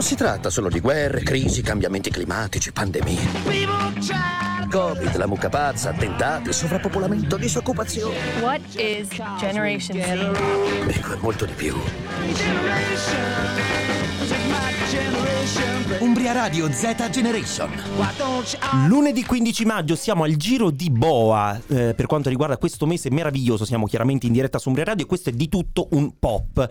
[0.00, 3.20] Non si tratta solo di guerre, crisi, cambiamenti climatici, pandemie.
[4.70, 8.16] Covid, la mucca pazza, attentati, sovrappopolamento, disoccupazione.
[8.40, 9.08] What is
[9.38, 10.88] Generation Z?
[10.88, 11.76] Ecco, è molto di più.
[15.98, 17.70] Umbria Radio Z Generation.
[18.88, 21.60] Lunedì 15 maggio siamo al giro di Boa.
[21.66, 25.08] Eh, per quanto riguarda questo mese meraviglioso, siamo chiaramente in diretta su Umbria Radio e
[25.08, 26.68] questo è di tutto un pop.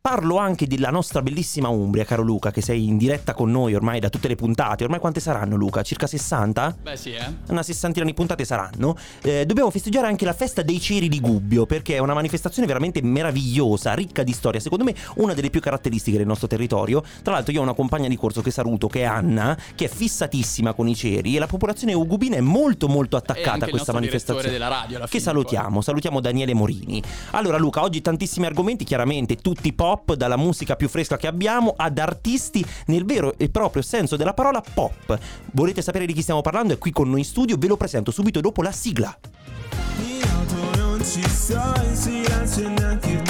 [0.00, 3.98] Parlo anche della nostra bellissima Umbria, caro Luca, che sei in diretta con noi ormai
[3.98, 4.84] da tutte le puntate.
[4.84, 5.82] Ormai quante saranno, Luca?
[5.82, 6.76] Circa 60?
[6.80, 7.26] Beh, sì, eh.
[7.48, 8.96] Una sessantina di puntate saranno.
[9.22, 13.02] Eh, dobbiamo festeggiare anche la festa dei ceri di Gubbio, perché è una manifestazione veramente
[13.02, 14.60] meravigliosa, ricca di storia.
[14.60, 17.02] Secondo me, una delle più caratteristiche del nostro territorio.
[17.22, 19.88] Tra l'altro, io ho una compagna di corso che saluto, che è Anna, che è
[19.88, 24.48] fissatissima con i ceri e la popolazione ugubina è molto, molto attaccata a questa manifestazione.
[24.48, 25.82] della radio, alla che fine, salutiamo, poi.
[25.82, 27.02] salutiamo Daniele Morini.
[27.32, 31.96] Allora, Luca, oggi tantissimi argomenti, chiaramente tutti pop, dalla musica più fresca che abbiamo ad
[31.96, 35.18] artisti nel vero e proprio senso della parola pop.
[35.52, 36.74] Volete sapere di chi stiamo parlando?
[36.74, 39.16] È qui con noi in studio, ve lo presento subito dopo la sigla.
[40.00, 43.22] In auto non ci sto, in silenzio neanche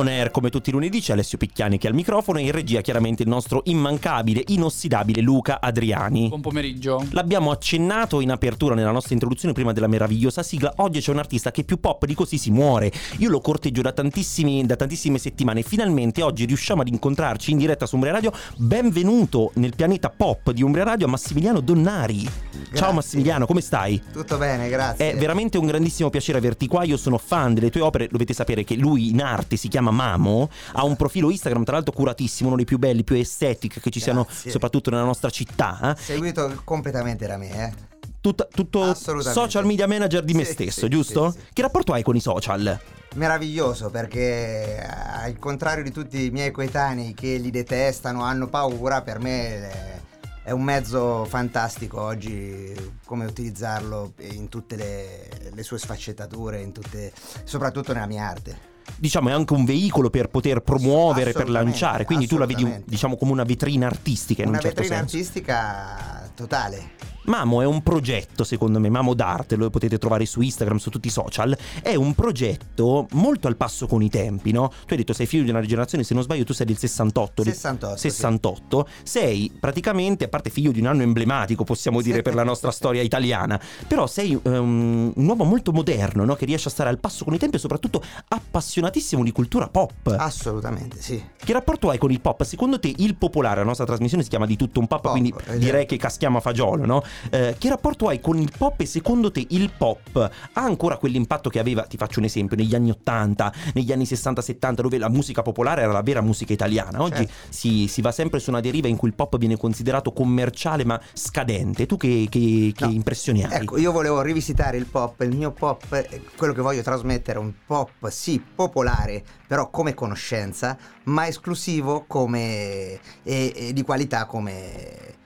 [0.00, 2.52] On air come tutti i lunedì c'è Alessio Picchiani che è al microfono e in
[2.52, 6.28] regia chiaramente il nostro immancabile, inossidabile Luca Adriani.
[6.28, 7.06] Buon pomeriggio.
[7.10, 10.72] L'abbiamo accennato in apertura nella nostra introduzione prima della meravigliosa sigla.
[10.76, 12.90] Oggi c'è un artista che più pop di così si muore.
[13.18, 17.58] Io lo corteggio da, tantissimi, da tantissime settimane e finalmente oggi riusciamo ad incontrarci in
[17.58, 18.32] diretta su Umbria Radio.
[18.56, 22.22] Benvenuto nel pianeta pop di Umbria Radio a Massimiliano Donnari.
[22.22, 22.92] Ciao Grazie.
[22.94, 24.00] Massimiliano, come stai?
[24.10, 25.12] Tutto bene, grazie.
[25.12, 26.84] È veramente un grandissimo piacere averti qua.
[26.84, 28.08] Io sono fan delle tue opere.
[28.10, 30.48] Dovete sapere che lui in arte si chiama Mamo.
[30.72, 34.00] Ha un profilo Instagram, tra l'altro, curatissimo, uno dei più belli, più estetic che ci
[34.00, 35.94] siano, soprattutto nella nostra città.
[35.96, 36.00] eh.
[36.00, 37.88] Seguito completamente da me, eh.
[38.20, 41.30] Tutta- tutto social media manager di me Sì, stesso, sì, giusto?
[41.30, 41.38] sì.
[41.54, 42.78] Che rapporto hai con i social?
[43.14, 49.00] Meraviglioso perché eh, al contrario di tutti i miei coetanei che li detestano, hanno paura,
[49.00, 50.00] per me eh,
[50.44, 52.74] è un mezzo fantastico oggi
[53.06, 57.12] come utilizzarlo in tutte le, le sue sfaccettature, in tutte,
[57.44, 58.68] soprattutto nella mia arte.
[58.96, 63.16] Diciamo è anche un veicolo per poter promuovere, per lanciare, quindi tu la vedi diciamo
[63.16, 65.16] come una vetrina artistica in Una un certo vetrina senso.
[65.16, 66.99] artistica totale.
[67.30, 71.06] Mamo è un progetto, secondo me, Mamo d'arte, lo potete trovare su Instagram, su tutti
[71.06, 74.68] i social, è un progetto molto al passo con i tempi, no?
[74.68, 77.44] Tu hai detto sei figlio di una generazione, se non sbaglio tu sei del 68.
[77.44, 78.10] del- 68, sì.
[78.10, 78.88] 68.
[79.04, 83.00] Sei praticamente, a parte figlio di un anno emblematico, possiamo dire, per la nostra storia
[83.00, 86.34] italiana, però sei ehm, un uomo molto moderno, no?
[86.34, 90.14] Che riesce a stare al passo con i tempi e soprattutto appassionatissimo di cultura pop.
[90.18, 91.22] Assolutamente, sì.
[91.36, 92.42] Che rapporto hai con il pop?
[92.42, 95.32] Secondo te il popolare, la nostra trasmissione si chiama di tutto un pop, Pop, quindi
[95.36, 95.58] esatto.
[95.58, 97.02] direi che caschiamo a fagiolo, no?
[97.30, 101.50] Eh, che rapporto hai con il pop e secondo te il pop ha ancora quell'impatto
[101.50, 105.42] che aveva, ti faccio un esempio, negli anni 80, negli anni 60-70 dove la musica
[105.42, 107.02] popolare era la vera musica italiana?
[107.02, 107.32] Oggi Certo.
[107.50, 111.00] si, si va sempre su una deriva in cui il pop viene considerato commerciale ma
[111.12, 111.86] scadente.
[111.86, 112.90] Tu che, che- che No.
[112.92, 113.60] impressioni hai?
[113.60, 117.42] Ecco, io volevo rivisitare il pop, il mio pop, eh, quello che voglio trasmettere è
[117.42, 125.18] un pop sì popolare, però come conoscenza, ma esclusivo come e, e di qualità come,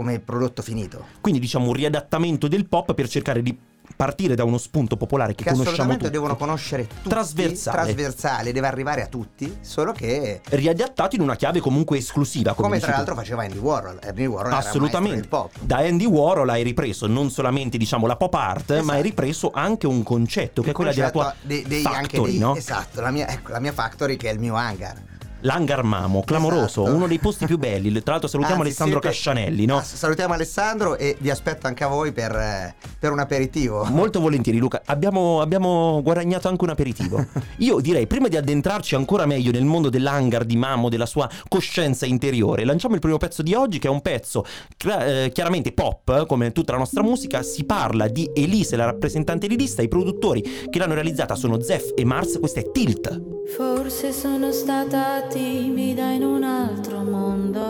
[0.00, 1.04] come prodotto finito.
[1.20, 3.54] Quindi diciamo un riadattamento del pop per cercare di
[3.94, 6.08] partire da uno spunto popolare che, Che conosciamo tutti.
[6.08, 7.82] devono conoscere tutti, Trasversale.
[7.92, 12.78] trasversale, deve arrivare a tutti, solo che riadattato in una chiave comunque esclusiva come, come
[12.80, 12.96] tra tu.
[12.96, 15.50] l'altro faceva Andy Warhol, Andy Warhol assolutamente era il pop.
[15.60, 18.84] da Andy Warhol hai ripreso non solamente diciamo la pop art Esatto.
[18.86, 22.30] ma hai ripreso anche un concetto che è Il quella della tua dei- anche factory
[22.30, 22.54] dei- no?
[22.56, 25.08] Esatto, la mia, ecco, la mia factory che è il mio hangar.
[25.40, 26.96] L'hangar Mamo clamoroso Esatto.
[26.96, 29.78] uno dei posti più belli tra l'altro salutiamo Anzi, Alessandro siete- Cascianelli no?
[29.78, 33.84] Ah, salutiamo Alessandro e vi aspetto anche a voi per, eh, per un aperitivo.
[33.84, 37.24] Molto volentieri Luca, abbiamo, abbiamo guadagnato anche un aperitivo.
[37.58, 42.06] Io direi, prima di addentrarci ancora meglio nel mondo dell'hangar di Mamo, della sua coscienza
[42.06, 44.44] interiore, lanciamo il primo pezzo di oggi che è un pezzo
[44.86, 49.46] eh, chiaramente pop, eh, come tutta la nostra musica, si parla di Elise, la rappresentante
[49.46, 53.20] di lista, i produttori che l'hanno realizzata sono Zef e Mars, questa è Tilt.
[53.56, 57.60] Forse sono stata timida in un altro mondo.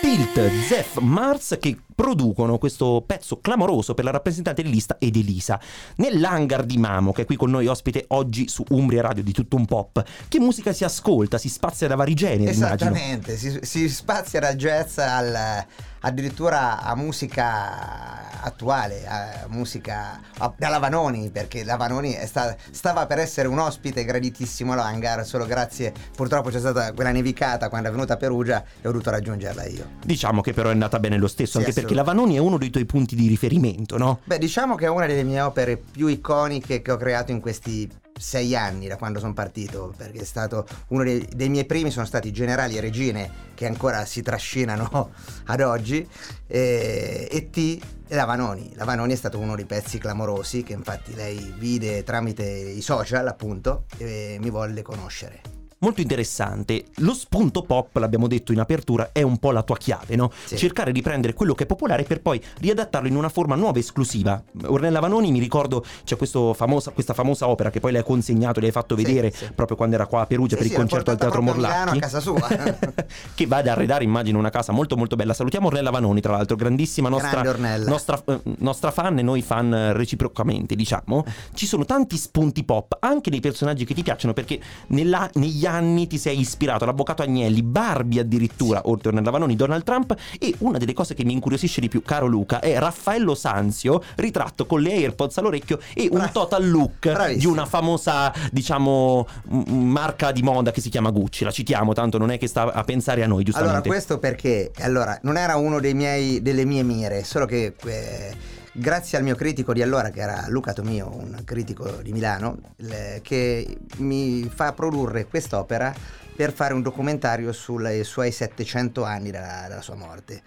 [0.00, 5.60] Tilt, Zef, Mars che producono questo pezzo clamoroso per la rappresentante di lista ed Elisa.
[5.96, 9.56] Nell'hangar di Mamo, che è qui con noi ospite oggi su Umbria Radio di tutto
[9.56, 11.36] un pop, che musica si ascolta?
[11.36, 12.48] Si spazia da vari generi.
[12.50, 15.66] Esattamente, si, si spazia dal jazz al,
[16.00, 23.06] addirittura a musica attuale, a musica a, dalla Vanoni, perché la Vanoni è sta- stava
[23.06, 27.90] per essere un ospite graditissimo all'hangar, solo grazie, purtroppo c'è stata quella nevicata quando è
[27.90, 29.90] venuta a Perugia e ho dovuto raggiungerla io.
[30.04, 32.32] Diciamo che però è andata bene lo stesso, Sì, anche perché la assolutamente.
[32.34, 34.20] Vanoni è uno dei tuoi punti di riferimento, no?
[34.24, 37.88] Beh, diciamo che è una delle mie opere più iconiche che ho creato in questi
[38.20, 42.06] sei anni da quando sono partito, perché è stato uno dei, dei miei primi, sono
[42.06, 45.12] stati Generali e Regine, che ancora si trascinano
[45.46, 46.06] ad oggi,
[46.46, 48.72] e, e T e la Vanoni.
[48.74, 53.26] La Vanoni è stato uno dei pezzi clamorosi che infatti lei vide tramite i social,
[53.26, 55.59] appunto, e mi volle conoscere.
[55.82, 56.84] Molto interessante.
[56.96, 60.30] Lo spunto pop, l'abbiamo detto in apertura, è un po' la tua chiave, no?
[60.44, 60.58] Sì.
[60.58, 63.80] Cercare di prendere quello che è popolare per poi riadattarlo in una forma nuova e
[63.80, 64.42] esclusiva.
[64.66, 66.18] Ornella Vanoni, mi ricordo, c'è
[66.52, 69.50] famosa- questa famosa opera che poi le hai consegnato, le hai fatto Sì, vedere sì.
[69.54, 71.96] proprio quando era qua a Perugia Sì, per sì, il concerto al Teatro Morlacchi.
[71.96, 72.46] A casa sua.
[73.34, 75.32] che va ad arredare, immagino, una casa molto molto bella.
[75.32, 77.40] Salutiamo Ornella Vanoni, tra l'altro, grandissima nostra,
[77.86, 81.24] nostra, eh, nostra fan e noi fan reciprocamente, diciamo.
[81.54, 85.68] Ci sono tanti spunti pop, anche nei personaggi che ti piacciono, perché nella- negli anni
[86.06, 90.92] ti sei ispirato all'avvocato Agnelli, Barbie addirittura, oltre a Vanoni, Donald Trump, e una delle
[90.92, 95.38] cose che mi incuriosisce di più, caro Luca, è Raffaello Sanzio, ritratto con le AirPods
[95.38, 96.32] all'orecchio e un Bravi.
[96.32, 97.52] total look di Bravissimo.
[97.52, 101.44] una famosa, diciamo, m- marca di moda che si chiama Gucci.
[101.44, 103.88] La citiamo, tanto non è che sta a pensare a noi, Allora, giustamente.
[103.88, 109.18] questo perché allora, non era uno dei miei, delle mie mire, solo che eh, grazie
[109.18, 113.78] al mio critico di allora, che era Luca Tomio, un critico di Milano, le- che
[113.98, 115.94] mi fa produrre quest'opera
[116.34, 120.42] per fare un documentario sui suoi 700 anni dalla, dalla sua morte.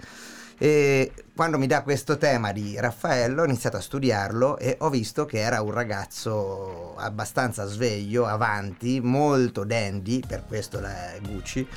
[0.58, 5.26] E quando mi dà questo tema di Raffaello ho iniziato a studiarlo e ho visto
[5.26, 11.68] che era un ragazzo abbastanza sveglio, avanti, molto dandy, per questo la Gucci,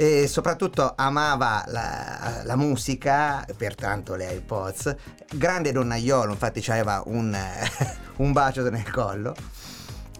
[0.00, 4.94] e soprattutto amava la, la musica, pertanto le AirPods,
[5.34, 7.36] grande donnaiolo, infatti aveva un,
[8.18, 9.34] un bacio nel collo.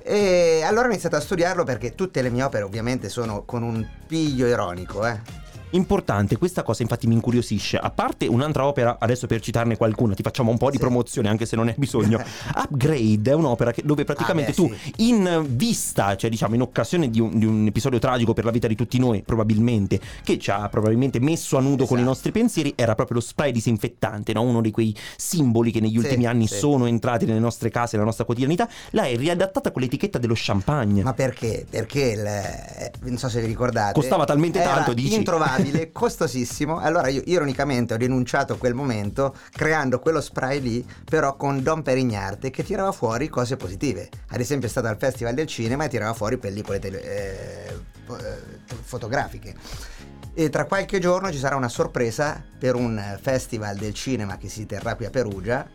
[0.02, 3.86] E allora ho iniziato a studiarlo perché tutte le mie opere ovviamente sono con un
[4.08, 5.20] piglio ironico, eh.
[5.70, 7.76] Importante, questa cosa infatti mi incuriosisce.
[7.76, 10.82] A parte un'altra opera, adesso per citarne qualcuna, ti facciamo un po' di Sì.
[10.82, 12.19] promozione anche se non è bisogno.
[12.56, 17.11] Upgrade è un'opera che- dove praticamente Ah, beh, tu, in vista, cioè diciamo in occasione
[17.11, 20.50] di un, di un episodio tragico per la vita di tutti noi, probabilmente, che ci
[20.50, 22.05] ha probabilmente messo a nudo con i Esatto.
[22.09, 24.43] nostri pensieri, era proprio lo spray disinfettante, no?
[24.43, 26.56] uno di quei simboli che negli Sì, ultimi anni sì.
[26.56, 28.67] sono entrati nelle nostre case, nella nostra quotidianità.
[28.91, 31.03] L'hai riadattata con l'etichetta dello champagne.
[31.03, 31.67] Ma perché?
[31.69, 33.93] Perché il, eh, non so se vi ricordate.
[33.93, 35.14] Costava talmente tanto, dici?
[35.14, 35.56] Introvabile,
[35.93, 36.78] costosissimo.
[36.78, 42.50] Allora io ironicamente ho denunciato quel momento creando quello spray lì, però con Don Perignarte
[42.50, 44.08] che tirava fuori cose positive.
[44.28, 47.72] Ad esempio è stato al Festival del Cinema e tirava fuori pellicole tele- eh,
[48.10, 49.55] eh, fotografiche.
[50.34, 54.66] E tra qualche giorno ci sarà una sorpresa per un festival del cinema che si
[54.66, 55.69] terrà qui a Perugia,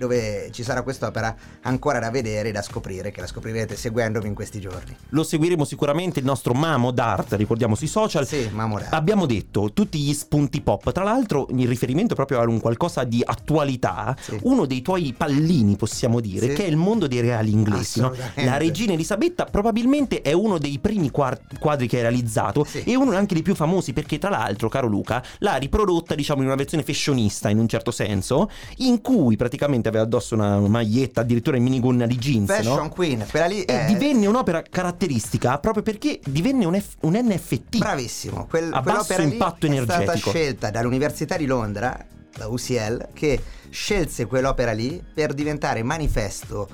[0.00, 4.34] dove ci sarà quest'opera ancora da vedere e da scoprire, che la scoprirete seguendomi in
[4.34, 4.96] questi giorni.
[5.10, 8.26] Lo seguiremo sicuramente il nostro Mamo d'Art, ricordiamo sui social.
[8.26, 8.86] Sì, Mamorà.
[8.90, 13.22] Abbiamo detto tutti gli spunti pop, tra l'altro in riferimento proprio a un qualcosa di
[13.24, 14.38] attualità, Sì.
[14.44, 16.54] uno dei tuoi pallini possiamo dire, Sì.
[16.54, 18.00] che è il mondo dei reali inglesi.
[18.00, 18.14] no?
[18.36, 22.82] La regina Elisabetta probabilmente è uno dei primi quadri che hai realizzato Sì.
[22.84, 26.46] e uno anche dei più famosi perché tra l'altro, caro Luca, l'ha riprodotta diciamo in
[26.46, 28.48] una versione fashionista in un certo senso,
[28.78, 32.46] in cui praticamente aveva addosso una maglietta addirittura in minigonna di jeans.
[32.48, 32.88] Fashion no?
[32.88, 37.78] Queen, quella lì E è divenne un'opera caratteristica proprio perché divenne un, F- un NFT.
[37.78, 38.46] bravissimo.
[38.48, 40.30] Quel, A basso impatto è stata energetico.
[40.30, 42.02] scelta dall'Università di Londra,
[42.34, 46.68] la UCL, che scelse quell'opera lì per diventare manifesto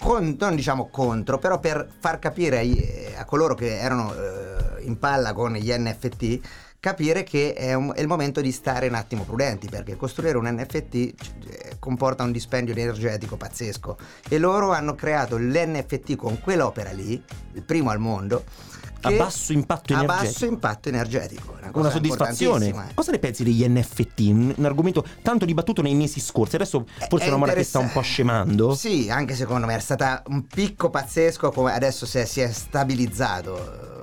[0.00, 4.98] con- non diciamo contro, però per far capire ai- a coloro che erano eh, in
[4.98, 6.40] palla con gli NFT
[6.80, 10.46] capire che è, un- è il momento di stare un attimo prudenti perché costruire un
[10.46, 13.96] NFT eh, comporta un dispendio energetico pazzesco
[14.28, 17.20] e loro hanno creato l'NFT con quell'opera lì,
[17.54, 18.44] il primo al mondo,
[19.02, 20.24] A basso impatto a energetico.
[20.30, 21.56] basso impatto energetico.
[21.58, 22.92] Una, Una soddisfazione.
[22.94, 24.18] Cosa ne pensi degli NFT?
[24.20, 26.56] Un, un argomento tanto dibattuto nei mesi scorsi.
[26.56, 28.74] Adesso forse è una moda che sta un po' scemando.
[28.74, 32.50] Sì, anche secondo me è stata un picco pazzesco come adesso si è, si è
[32.52, 33.97] stabilizzato.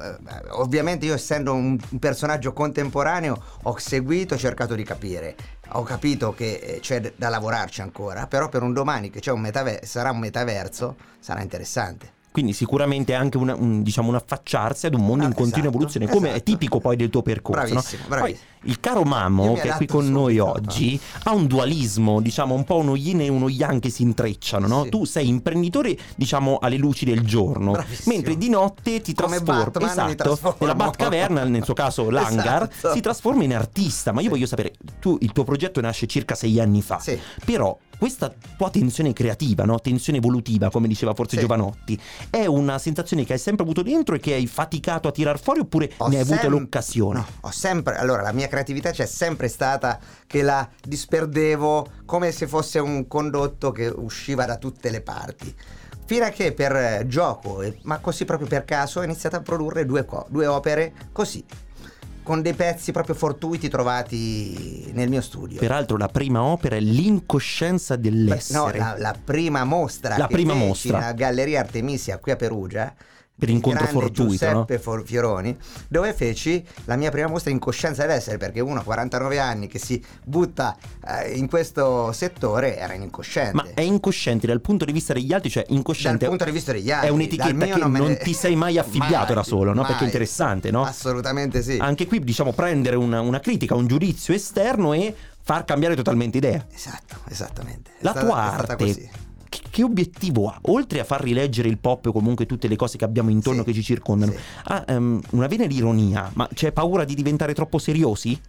[0.00, 0.16] Eh,
[0.50, 5.34] Ovviamente io essendo un personaggio contemporaneo ho seguito e cercato di capire.
[5.72, 9.40] Ho capito che eh, c'è da lavorarci ancora, però per un domani che c'è un
[9.40, 12.12] metaver- sarà un metaverso sarà interessante.
[12.30, 15.60] Quindi sicuramente è anche una, un, diciamo, un affacciarsi ad un mondo Ah, in continua
[15.60, 16.44] esatto, evoluzione, come è esatto.
[16.44, 17.62] tipico poi del tuo percorso.
[17.74, 17.80] no?
[17.80, 18.48] Bravissimo, Poi bravissimo.
[18.64, 22.76] Il caro mi che è qui con noi oggi, ha un dualismo, diciamo, un po'
[22.76, 24.84] uno yin e uno yang che si intrecciano, no?
[24.84, 24.88] Sì.
[24.90, 28.14] Tu sei imprenditore, diciamo, alle luci del giorno, Bravissimo.
[28.14, 32.94] mentre di notte ti Come trasformi, esatto, nella Batcaverna, nel suo caso l'hangar, Esatto.
[32.94, 34.12] si trasforma in artista.
[34.12, 37.18] Ma io voglio sapere, tu, il tuo progetto nasce circa sei anni fa, Sì.
[37.44, 39.80] però questa tua tensione creativa, no?
[39.80, 41.42] tensione evolutiva, come diceva forse Sì.
[41.42, 42.00] Giovanotti,
[42.30, 45.60] è una sensazione che hai sempre avuto dentro e che hai faticato a tirar fuori
[45.60, 47.18] oppure Ho ne hai avuto sem- l'occasione?
[47.18, 47.96] No, ho sempre.
[47.96, 53.70] Allora, la mia creatività c'è sempre stata che la disperdevo come se fosse un condotto
[53.70, 55.54] che usciva da tutte le parti.
[56.04, 59.84] Fino a che per eh, gioco, ma così proprio per caso, ho iniziato a produrre
[59.84, 61.44] due, co- due opere così,
[62.22, 65.58] con dei pezzi proprio fortuiti trovati nel mio studio.
[65.58, 68.78] Peraltro la prima opera è L'incoscienza Beh, dell'essere.
[68.78, 70.98] No, la, la prima mostra La che prima mostra.
[70.98, 72.94] nella Galleria Artemisia qui a Perugia
[73.38, 78.36] Per incontro fortuito, Giuseppe For- Fioroni dove feci la mia prima mostra in coscienza dell'essere
[78.36, 80.76] perché uno a 49 anni che si butta
[81.06, 85.50] eh, in questo settore era incosciente Ma è incosciente dal punto di vista degli altri,
[85.50, 88.16] cioè dal incosciente punto di vista degli altri è dal un'etichetta che me non ne-
[88.18, 89.82] ti sei mai affibbiato Mai, da solo, no?
[89.82, 90.04] Perché è mai.
[90.06, 90.84] interessante, no?
[90.84, 95.94] assolutamente sì Anche qui diciamo prendere una, una critica, un giudizio esterno e far cambiare
[95.94, 96.66] totalmente idea.
[96.74, 99.10] esatto esattamente È La stata- tua arte così.
[99.48, 100.58] Che, che obiettivo ha?
[100.62, 103.66] Oltre a far rileggere il pop e comunque tutte le cose che abbiamo intorno Sì,
[103.66, 104.38] che ci circondano, sì.
[104.64, 108.40] ha ehm, una vena di ironia, ma c'è paura di diventare troppo seriosi?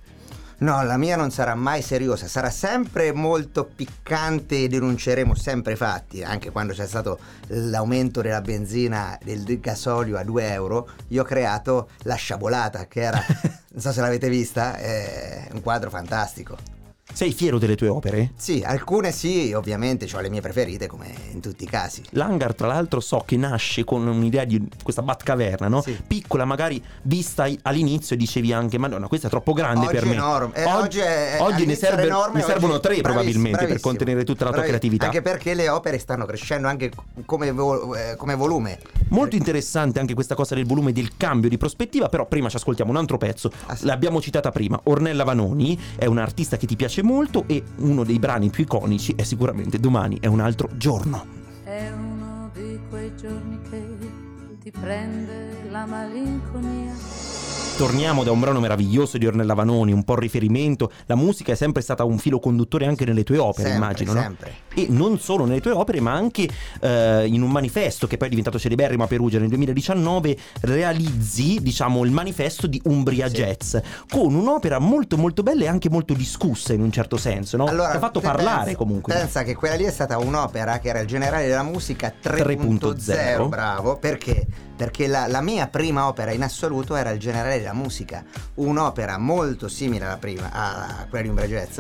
[0.62, 5.76] No, la mia non sarà mai seriosa, sarà sempre molto piccante e denunceremo sempre i
[5.78, 6.22] fatti.
[6.22, 11.92] Anche quando c'è stato l'aumento della benzina del gasolio a 2 euro, io ho creato
[12.00, 13.24] la sciabolata, che era,
[13.72, 16.79] non so se l'avete vista, è un quadro fantastico.
[17.12, 18.32] Sei fiero delle tue opere?
[18.38, 22.02] Sì, alcune sì, ovviamente ho le mie preferite come in tutti i casi.
[22.12, 25.82] L'hangar, tra l'altro, so che nasce con un'idea di questa Batcaverna, no?
[25.82, 26.00] Sì.
[26.08, 30.14] Piccola, magari vista all'inizio, dicevi anche: Madonna, questa è troppo grande Oggi per me.
[30.14, 30.54] enorme.
[30.56, 33.92] Eh, oggi è- oggi ne, serve- enorme, ne servono oggi- tre, bravissimo, probabilmente, per bravissimo.
[33.92, 35.06] contenere tutta la tua Bravi- creatività.
[35.06, 36.92] Anche perché le opere stanno crescendo anche
[37.26, 38.80] come, vo- eh, come volume.
[39.10, 42.92] Molto interessante anche questa cosa del volume del cambio di prospettiva, però prima ci ascoltiamo
[42.92, 43.52] un altro pezzo.
[43.66, 43.76] Ah.
[43.82, 48.52] L'abbiamo citata prima, Ornella Vanoni è un'artista che ti piace molto e uno dei brani
[48.52, 51.26] più iconici è sicuramente Domani è un altro giorno.
[51.64, 53.84] È uno di quei giorni che
[54.60, 56.89] ti prende la malinconia.
[57.80, 60.92] Torniamo da un brano meraviglioso di Ornella Vanoni, un po' il riferimento.
[61.06, 64.20] La musica è sempre stata un filo conduttore anche nelle tue opere, Sempre, immagino, no?
[64.20, 64.54] sempre.
[64.74, 66.46] E non solo nelle tue opere, ma anche
[66.82, 72.04] eh, in un manifesto che poi è diventato celeberrimo a Perugia nel 2019, realizzi, diciamo,
[72.04, 73.36] il manifesto di Umbria Sì.
[73.36, 73.78] Jazz,
[74.10, 77.64] con un'opera molto molto bella e anche molto discussa in un certo senso, no?
[77.66, 79.14] Allora, Ti ha fatto parlare pensa- comunque.
[79.14, 83.48] Pensa che quella lì è stata un'opera che era il generale della musica 3.0, 3.0.
[83.48, 84.46] bravo, perché?
[84.80, 88.24] Perché la, la mia prima opera in assoluto era il generale della musica,
[88.56, 91.80] un'opera molto simile alla prima, a quella di Umbra Jazz,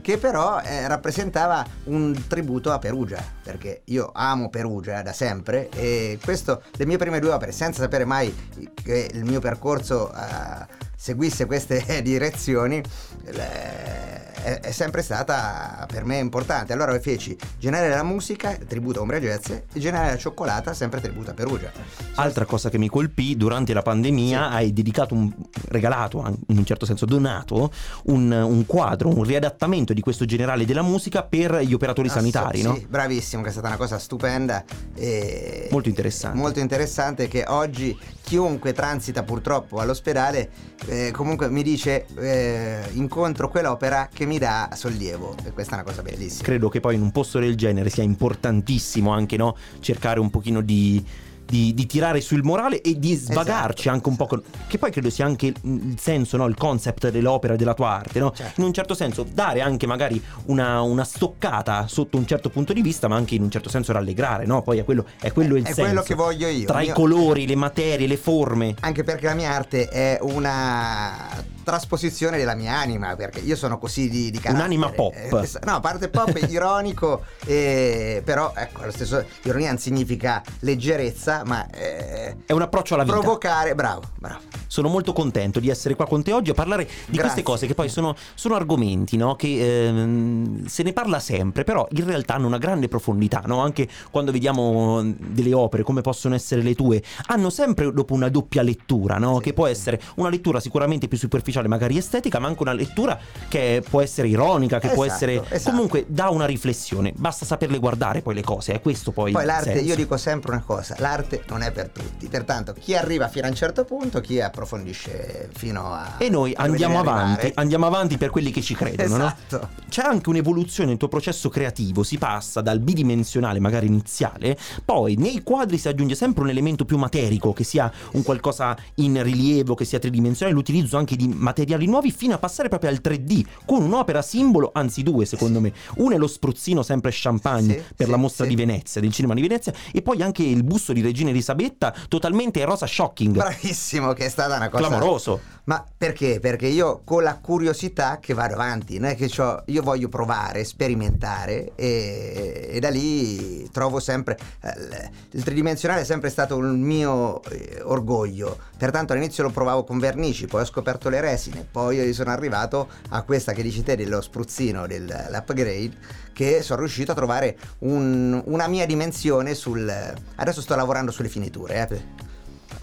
[0.00, 6.18] che però eh, rappresentava un tributo a Perugia, perché io amo Perugia da sempre e
[6.22, 8.34] questo, le mie prime due opere, senza sapere mai
[8.74, 10.66] che il mio percorso eh,
[10.96, 12.82] seguisse queste direzioni,
[13.24, 16.72] le- è, è sempre stata per me importante.
[16.72, 21.30] Allora feci Generale della musica, tributo a Umbria Jazz, e Generale della cioccolata, sempre tributo
[21.30, 21.70] a Perugia.
[22.16, 24.54] Altra cosa che mi colpì durante la pandemia, Sì.
[24.54, 25.30] hai dedicato un
[25.68, 27.70] regalato, in un certo senso donato,
[28.04, 32.58] un, un quadro, un riadattamento di questo generale della musica per gli operatori Ah, sanitari,
[32.58, 32.74] sì, no?
[32.74, 36.36] Sì, bravissimo, che è stata una cosa stupenda e Molto interessante.
[36.38, 40.50] Molto interessante che oggi chiunque transita purtroppo all'ospedale
[40.86, 45.84] eh, comunque mi dice eh, incontro quell'opera che mi dà sollievo e questa è una
[45.84, 46.42] cosa bellissima.
[46.42, 49.56] Credo che poi in un posto del genere sia importantissimo anche no?
[49.80, 51.04] cercare un pochino di,
[51.50, 54.26] di- di tirare sul morale e di svagarci Esatto, anche un po'.
[54.26, 56.46] con- che poi credo sia anche il senso, no?
[56.46, 58.32] il concept dell'opera e della tua arte, no?
[58.32, 58.60] Certo.
[58.60, 62.82] In un certo senso dare anche magari una, una stoccata sotto un certo punto di
[62.82, 64.62] vista, ma anche in un certo senso rallegrare, no?
[64.62, 65.82] Poi è quello, è quello il È senso.
[65.82, 66.66] quello che voglio io.
[66.66, 68.74] Tra i Io- colori, le materie, le forme.
[68.80, 71.28] Anche perché la mia arte è una
[71.62, 74.56] trasposizione della mia anima, perché io sono così di, di carattere.
[74.64, 75.14] Un'anima pop.
[75.14, 75.28] Eh,
[75.64, 81.39] no, a parte pop è ironico, eh, però ecco, lo stesso ironia non significa leggerezza,
[81.44, 83.18] ma eh, È un approccio alla vita.
[83.18, 84.40] provocare, bravo, bravo.
[84.66, 87.20] Sono molto contento di essere qua con te oggi a parlare di Grazie.
[87.22, 89.34] queste cose che poi sono, sono argomenti no?
[89.34, 93.60] che ehm, se ne parla sempre, però in realtà hanno una grande profondità, no?
[93.60, 98.62] anche quando vediamo delle opere come possono essere le tue, hanno sempre dopo una doppia
[98.62, 99.36] lettura, no?
[99.38, 103.18] Sì, che può essere una lettura sicuramente più superficiale, magari estetica, ma anche una lettura
[103.48, 105.70] che può essere ironica, che può Esatto, essere esatto.
[105.74, 109.72] comunque da una riflessione, basta saperle guardare poi le cose, è questo poi Poi l'arte,
[109.72, 109.84] senso.
[109.88, 112.26] io dico sempre una cosa, l'arte notte non è per tutti.
[112.26, 116.16] Pertanto chi arriva fino a un certo punto, chi approfondisce fino a...
[116.18, 117.52] E noi andiamo avanti, arrivare.
[117.54, 119.26] andiamo avanti per quelli che ci credono, no?
[119.26, 119.68] Esatto.
[119.88, 125.42] C'è anche un'evoluzione nel tuo processo creativo, si passa dal bidimensionale magari iniziale, poi nei
[125.42, 129.84] quadri si aggiunge sempre un elemento più materico, che sia un qualcosa in rilievo, che
[129.84, 134.22] sia tridimensionale, l'utilizzo anche di materiali nuovi fino a passare proprio al 3D, con un'opera
[134.22, 135.72] simbolo, anzi due secondo me.
[135.96, 138.50] Uno è lo spruzzino sempre champagne Sì, per sì, la mostra sì.
[138.50, 142.64] di Venezia, del cinema di Venezia, e poi anche il busto di Regina Elisabetta totalmente
[142.64, 144.86] rosa shocking, Bravissimo, che è stata una cosa...
[144.86, 145.40] clamoroso.
[145.70, 146.40] Ma perché?
[146.40, 149.30] Perché io con la curiosità che vado avanti, non è che
[149.66, 156.28] io voglio provare, sperimentare e, e da lì trovo sempre eh, il tridimensionale è sempre
[156.28, 158.58] stato il mio eh, orgoglio.
[158.76, 163.22] Pertanto all'inizio lo provavo con vernici, poi ho scoperto le resine, poi sono arrivato a
[163.22, 165.92] questa che dici te dello spruzzino dell'upgrade
[166.32, 169.88] che sono riuscito a trovare un- una mia dimensione sul
[170.34, 172.29] adesso sto lavorando sulle finiture, eh.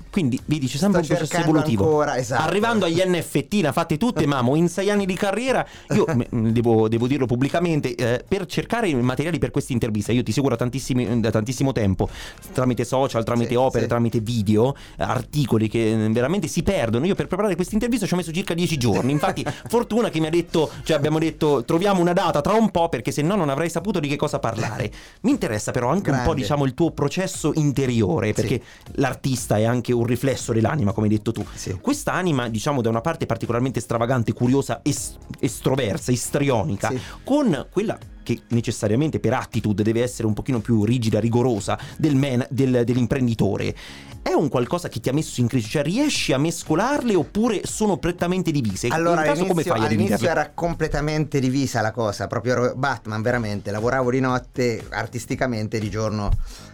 [0.09, 1.83] Quindi vedi, c'è sempre Sto un processo evolutivo.
[1.83, 2.41] ancora, esatto.
[2.43, 4.55] Arrivando agli NFT, ne ha fatte tutte, Mamo.
[4.55, 9.37] In sei anni di carriera, io m- devo, devo dirlo pubblicamente, eh, per cercare materiali
[9.39, 12.09] per questa intervista, io ti seguo da, tantissimi- da tantissimo tempo,
[12.53, 13.89] tramite social, tramite Sì, opere, sì.
[13.89, 17.05] tramite video, articoli che eh, veramente si perdono.
[17.05, 19.11] Io per preparare questa intervista ci ho messo circa dieci giorni.
[19.11, 22.89] Infatti, fortuna che mi ha detto, cioè abbiamo detto, troviamo una data tra un po',
[22.89, 24.91] perché se no non avrei saputo di che cosa parlare.
[25.21, 26.41] Mi interessa però anche un po', Grande.
[26.41, 28.61] diciamo, il tuo processo interiore, perché
[28.93, 31.45] l'artista è anche un riflesso dell'anima, come hai detto tu.
[31.53, 31.77] Sì.
[31.81, 36.99] Questa anima, diciamo, da una parte particolarmente stravagante, curiosa, es- estroversa, istrionica, Sì.
[37.23, 42.45] con quella che necessariamente per attitude deve essere un pochino più rigida, rigorosa del man-
[42.49, 43.73] del- dell'imprenditore.
[44.21, 45.69] È un qualcosa che ti ha messo in crisi?
[45.69, 48.89] Cioè riesci a mescolarle oppure sono prettamente divise?
[48.89, 53.71] Allora, caso come all'inizio, all'inizio era completamente divisa la cosa, proprio ero Batman, veramente.
[53.71, 56.29] Lavoravo di notte, artisticamente di giorno.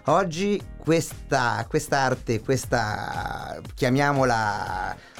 [0.05, 5.11] Oggi questa arte, questa chiamiamola.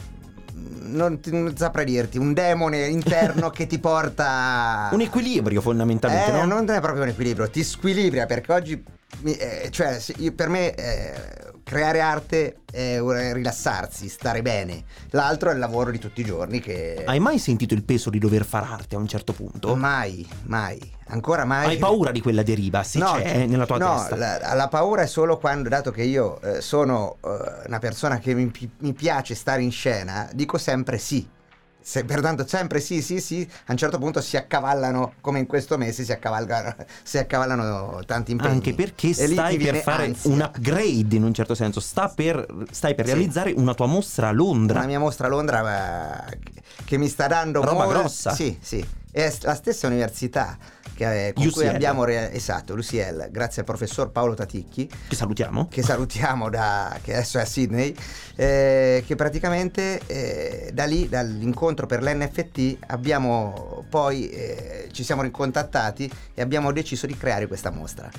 [0.86, 4.90] Non, ti- non saprei dirti, un demone interno che ti porta.
[4.94, 6.46] Un equilibrio fondamentalmente, Eh, no?
[6.46, 8.84] non è proprio un equilibrio, ti squilibria perché oggi,
[9.22, 11.14] mi- eh, cioè, io- per me eh,
[11.64, 13.00] creare arte è
[13.34, 14.84] rilassarsi, stare bene.
[15.12, 17.04] L'altro è il lavoro di tutti i giorni che...
[17.06, 19.76] Hai mai sentito il peso di dover far arte a un certo punto?
[19.76, 21.68] Mai, mai, ancora mai.
[21.68, 22.84] Hai paura di quella deriva?
[22.84, 24.16] Se No, c'è nella tua no, testa?
[24.16, 28.34] La, la paura è solo quando, dato che io eh, sono eh, una persona che
[28.34, 31.28] mi, mi piace stare in scena, dico sempre sì.
[31.86, 35.78] Se, pertanto sempre sì, sì, sì, a un certo punto si accavallano, come in questo
[35.78, 38.54] mese si accavalgano, si accavallano tanti impegni.
[38.54, 40.32] Anche perché stai per fare ansia.
[40.32, 43.12] un upgrade in un certo senso, sta per, stai per Sì.
[43.12, 44.78] realizzare una tua mostra a Londra.
[44.78, 46.40] Una mia mostra a Londra eh,
[46.86, 48.32] che mi sta dando Roba molto- grossa.
[48.34, 48.84] Sì, sì.
[49.12, 50.58] È la stessa università
[50.96, 51.74] che, con cui UCL.
[51.76, 55.68] abbiamo rea- esatto, l'UCL, grazie al professor Paolo Taticchi, Che salutiamo.
[55.70, 57.96] che salutiamo da, che adesso è a Sydney,
[58.36, 66.12] eh, che praticamente eh, da lì, dall'incontro per l'NFT, abbiamo poi eh, ci siamo ricontattati
[66.34, 68.10] e abbiamo deciso di creare questa mostra,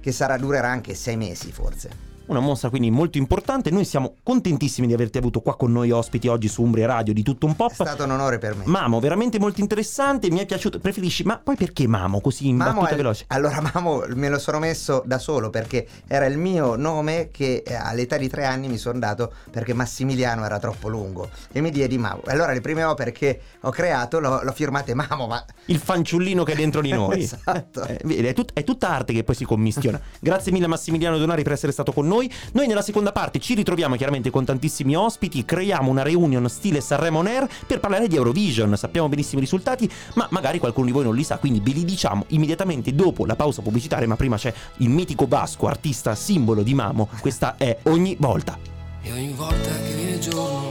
[0.00, 2.14] che sarà, durerà anche sei mesi forse.
[2.26, 3.70] Una mostra quindi molto importante.
[3.70, 7.22] Noi siamo contentissimi di averti avuto qua con noi ospiti oggi su Umbria Radio di
[7.22, 7.72] tutto un È pop.
[7.72, 8.64] stato un onore per me.
[8.66, 10.80] Mamo, veramente molto interessante, mi è piaciuto.
[10.80, 13.24] Preferisci, ma poi perché Mamo così in Mamo battuta è- veloce?
[13.28, 17.74] Allora Mamo me lo sono messo da solo perché era il mio nome che eh,
[17.74, 21.96] all'età di tre anni mi sono dato perché Massimiliano era troppo lungo e mi diedi
[21.96, 22.22] Mamo.
[22.26, 26.42] E allora le prime opere che ho creato l'ho, l'ho firmate Mamo, ma Il fanciullino
[26.42, 27.22] che è dentro di noi.
[27.36, 27.84] Esatto.
[27.84, 30.00] Eh, è, tut- è tutta arte che poi si commistiona.
[30.20, 32.14] Grazie mille Massimiliano Donari per essere stato con noi.
[32.52, 37.18] Noi nella seconda parte ci ritroviamo chiaramente con tantissimi ospiti, creiamo una reunion stile Sanremo
[37.18, 38.74] On Air per parlare di Eurovision.
[38.76, 41.84] Sappiamo benissimo i risultati, ma magari qualcuno di voi non li sa, quindi ve li
[41.84, 46.72] diciamo immediatamente dopo la pausa pubblicitaria, ma prima c'è il mitico Vasco, artista simbolo di
[46.72, 47.08] Mamo.
[47.20, 48.58] Questa è ogni volta.
[49.02, 50.70] E ogni volta che viene giorno,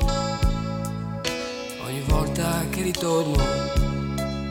[1.86, 3.85] ogni volta che ritorno,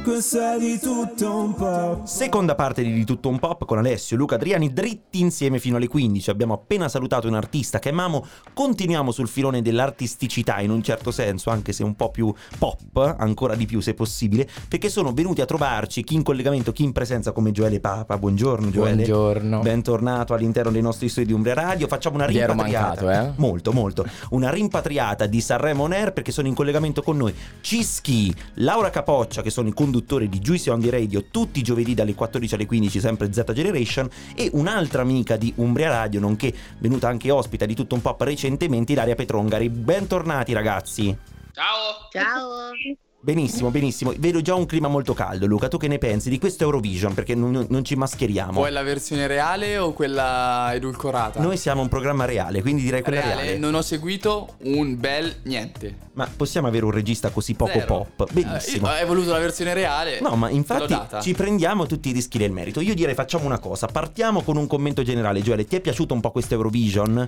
[0.05, 2.03] Questo è di tutto un po'.
[2.05, 5.77] Seconda parte di Di Tutto Un Pop con Alessio e Luca Adriani dritti insieme fino
[5.77, 6.29] alle 15.
[6.29, 8.23] Abbiamo appena salutato un artista che amiamo.
[8.53, 13.55] Continuiamo sul filone dell'artisticità in un certo senso, anche se un po' più pop, ancora
[13.55, 17.33] di più se possibile, perché sono venuti a trovarci chi in collegamento, chi in presenza
[17.33, 18.19] come Gioele Papa.
[18.19, 18.97] Buongiorno Gioele.
[18.97, 19.61] Buongiorno.
[19.61, 21.87] Bentornato all'interno dei nostri studi di Umbria Radio.
[21.87, 23.03] Facciamo una rimpatriata.
[23.05, 23.33] mancato, eh?
[23.37, 24.05] Molto, molto.
[24.33, 29.41] Una rimpatriata di Sanremo On Air perché sono in collegamento con noi Cischi, Laura Capoccia,
[29.41, 29.93] che sono i conduttori
[30.29, 34.09] di Juicy on the Radio tutti i giovedì dalle 14 alle 15, sempre Z Generation,
[34.35, 38.93] e un'altra amica di Umbria Radio, nonché venuta anche ospita di tutto un pop recentemente,
[38.93, 39.69] Ilaria Petrongari.
[39.69, 41.17] Bentornati ragazzi.
[41.53, 42.09] Ciao!
[42.11, 43.03] Ciao.
[43.25, 44.13] Benissimo, benissimo.
[44.19, 45.69] Vedo già un clima molto caldo, Luca.
[45.69, 47.15] Tu che ne pensi di questo Eurovision?
[47.15, 48.53] Perché non, non ci mascheriamo.
[48.53, 51.41] Vuoi la versione reale o quella edulcorata?
[51.41, 53.57] Noi siamo un programma reale, quindi direi quella reale.
[53.57, 55.97] Non ho seguito un bel niente.
[56.13, 57.87] Ma possiamo avere un regista così poco Zero.
[58.15, 58.31] pop?
[58.31, 58.89] Benissimo.
[58.89, 60.21] Eh, io- hai voluto la versione reale?
[60.21, 62.83] No, ma infatti ci prendiamo tutti i rischi del merito.
[62.83, 65.41] Io direi facciamo una cosa, partiamo con un commento generale.
[65.41, 67.27] Gioele, ti è piaciuto un po' questo Eurovision?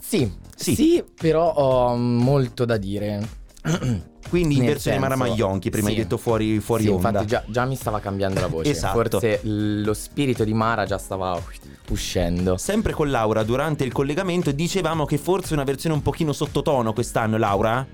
[0.00, 0.74] Sì, Sì.
[0.74, 3.44] sì, però ho molto da dire.
[4.28, 5.94] Quindi in versione senso- Mara Maionchi, prima sì.
[5.94, 7.08] hai detto fuori, fuori Sì, onda.
[7.08, 8.70] infatti già, già mi stava cambiando la voce.
[8.70, 9.20] Esatto.
[9.20, 11.40] Forse lo spirito di Mara già stava
[11.88, 12.56] uscendo.
[12.56, 17.36] Sempre con Laura, durante il collegamento, dicevamo che forse una versione un pochino sottotono quest'anno,
[17.38, 17.86] Laura?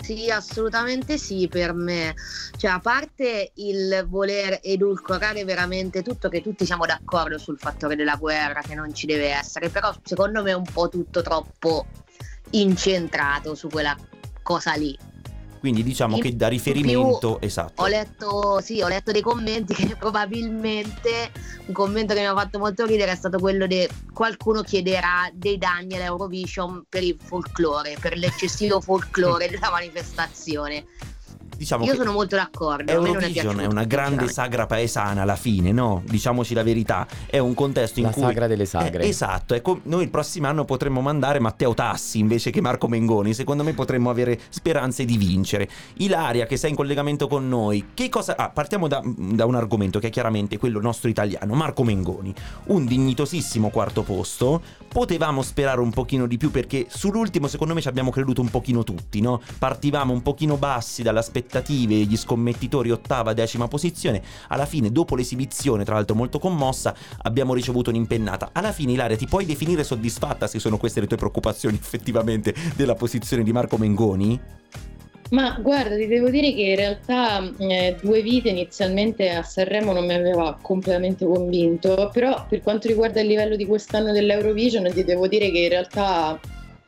[0.00, 2.14] Sì, assolutamente sì per me.
[2.56, 8.14] Cioè, a parte il voler edulcorare veramente tutto, che tutti siamo d'accordo sul fattore della
[8.14, 11.86] guerra, che non ci deve essere, però secondo me è un po' tutto troppo
[12.50, 13.96] incentrato su quella
[14.42, 14.96] cosa lì.
[15.66, 17.82] Quindi diciamo In che da più riferimento, esatto.
[17.82, 21.32] Ho letto, sì, ho letto dei commenti che probabilmente
[21.66, 25.58] un commento che mi ha fatto molto ridere è stato quello di qualcuno chiederà dei
[25.58, 30.84] danni all'Eurovision per il folklore, per l'eccessivo folklore della manifestazione.
[31.56, 32.90] Diciamo Io che sono molto d'accordo.
[32.92, 34.32] Eurovision è una grande sinceramente.
[34.32, 36.02] sagra paesana alla fine, no?
[36.04, 37.06] Diciamoci la verità.
[37.26, 38.22] È un contesto in La cui.
[38.22, 39.04] sagra delle sagre.
[39.04, 39.54] Eh, esatto.
[39.54, 43.32] Ecco, noi il prossimo anno potremmo mandare Matteo Tassi invece che Marco Mengoni.
[43.34, 45.68] Secondo me potremmo avere speranze di vincere.
[45.98, 48.36] Ilaria, che sei in collegamento con noi, che cosa.
[48.36, 52.34] Ah, partiamo da, da un argomento che è chiaramente quello nostro italiano, Marco Mengoni.
[52.66, 54.60] Un dignitosissimo quarto posto.
[54.88, 58.82] Potevamo sperare un pochino di più perché sull'ultimo, secondo me, ci abbiamo creduto un pochino
[58.84, 59.40] tutti, no?
[59.58, 64.22] Partivamo un pochino bassi dalle aspettative, gli scommettitori ottava, decima posizione.
[64.48, 68.50] Alla fine, dopo l'esibizione, tra l'altro molto commossa, abbiamo ricevuto un'impennata.
[68.52, 72.94] Alla fine, Ilaria, ti puoi definire soddisfatta se sono queste le tue preoccupazioni effettivamente della
[72.94, 74.40] posizione di Marco Mengoni?
[75.28, 80.06] Ma guarda, ti devo dire che in realtà eh, due vite inizialmente a Sanremo non
[80.06, 85.26] mi aveva completamente convinto, però per quanto riguarda il livello di quest'anno dell'Eurovision ti devo
[85.26, 86.38] dire che in realtà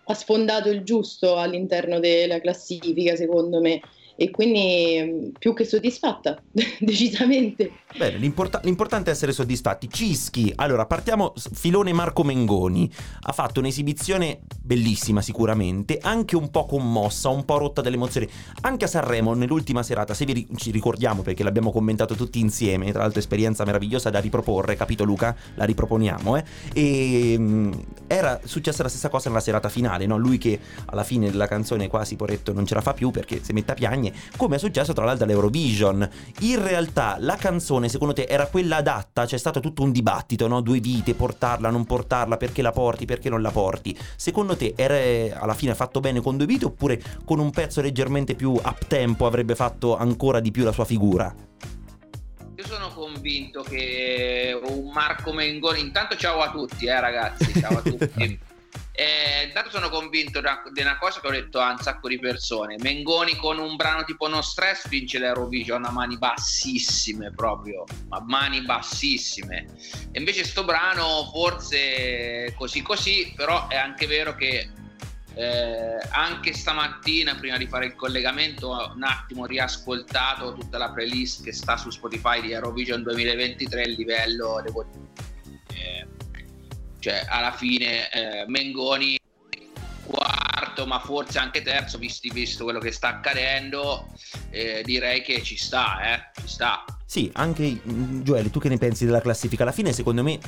[0.04, 3.80] ha sfondato il giusto all'interno della classifica, secondo me,
[4.20, 6.42] e quindi mm, più che soddisfatta,
[6.80, 7.70] decisamente.
[7.98, 9.88] Bene, l'importa- l'importante è essere soddisfatti.
[9.90, 12.88] Cischi, allora partiamo filone Marco Mengoni.
[13.22, 18.28] Ha fatto un'esibizione bellissima sicuramente, anche un po' commossa, un po' rotta dalle emozioni.
[18.60, 22.92] Anche a Sanremo nell'ultima serata, se vi ri- ci ricordiamo perché l'abbiamo commentato tutti insieme,
[22.92, 25.34] tra l'altro esperienza meravigliosa da riproporre, capito Luca?
[25.56, 26.44] La riproponiamo, eh?
[26.74, 27.72] E mm,
[28.06, 30.16] era successa la stessa cosa nella serata finale, no?
[30.18, 33.52] Lui che alla fine della canzone quasi poretto non ce la fa più perché si
[33.52, 36.08] mette a piagne, come è successo tra l'altro all'Eurovision.
[36.42, 39.26] In realtà la canzone secondo te era quella adatta?
[39.26, 40.60] C'è stato tutto un dibattito, no?
[40.60, 43.96] Due vite, portarla, non portarla, perché la porti, perché non la porti.
[44.16, 48.34] Secondo te era alla fine fatto bene con due vite oppure con un pezzo leggermente
[48.34, 51.34] più up tempo avrebbe fatto ancora di più la sua figura?
[52.56, 57.82] Io sono convinto che un Marco Mengoni, intanto ciao a tutti eh ragazzi, ciao a
[57.82, 58.38] tutti.
[59.00, 62.74] Eh, intanto sono convinto di una cosa che ho detto a un sacco di persone.
[62.80, 68.60] Mengoni con un brano tipo No Stress vince l'Eurovision a mani bassissime proprio, a mani
[68.62, 69.66] bassissime.
[70.10, 74.68] E invece sto brano forse così così, però è anche vero che
[75.34, 81.44] eh, anche stamattina prima di fare il collegamento ho un attimo riascoltato tutta la playlist
[81.44, 84.84] che sta su Spotify di Eurovision 2023 il livello devo
[87.08, 89.16] cioè alla fine eh, Mengoni
[90.04, 94.08] quarto ma forse anche terzo visto, visto quello che sta accadendo
[94.50, 98.76] eh, direi che ci sta eh, ci sta Sì, anche mm, Gioele, tu che ne
[98.76, 99.62] pensi della classifica?
[99.62, 100.38] Alla fine, secondo me,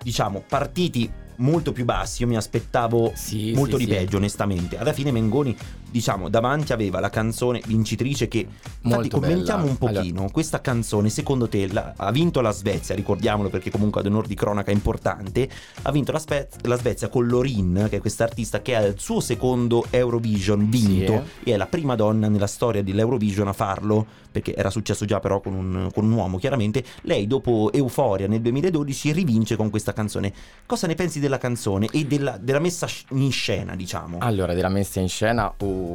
[0.00, 2.22] diciamo, partiti molto più bassi.
[2.22, 3.12] Io mi aspettavo
[3.54, 3.98] molto sì, di sì.
[3.98, 4.78] peggio, onestamente.
[4.78, 5.56] Alla fine, Mengoni,
[5.94, 8.44] diciamo, davanti aveva la canzone vincitrice che.
[8.80, 9.70] Infatti, commentiamo bella.
[9.70, 10.28] un pochino.
[10.32, 14.34] Questa canzone, secondo te, la- ha vinto la Svezia, ricordiamolo perché comunque ad onore di
[14.34, 15.48] cronaca importante.
[15.82, 18.98] Ha vinto la, Spe- la Svezia con Lorin, che è questa artista che ha il
[18.98, 24.52] suo secondo Eurovision vinto e è la prima donna nella storia dell'Eurovision a farlo, perché
[24.52, 26.82] era successo già però con un, con un uomo chiaramente.
[27.02, 30.32] Lei dopo Euforia nel 2012 rivince con questa canzone.
[30.66, 34.18] Cosa ne pensi della canzone e della, della messa in scena, diciamo?
[34.20, 35.52] Allora, della messa in scena,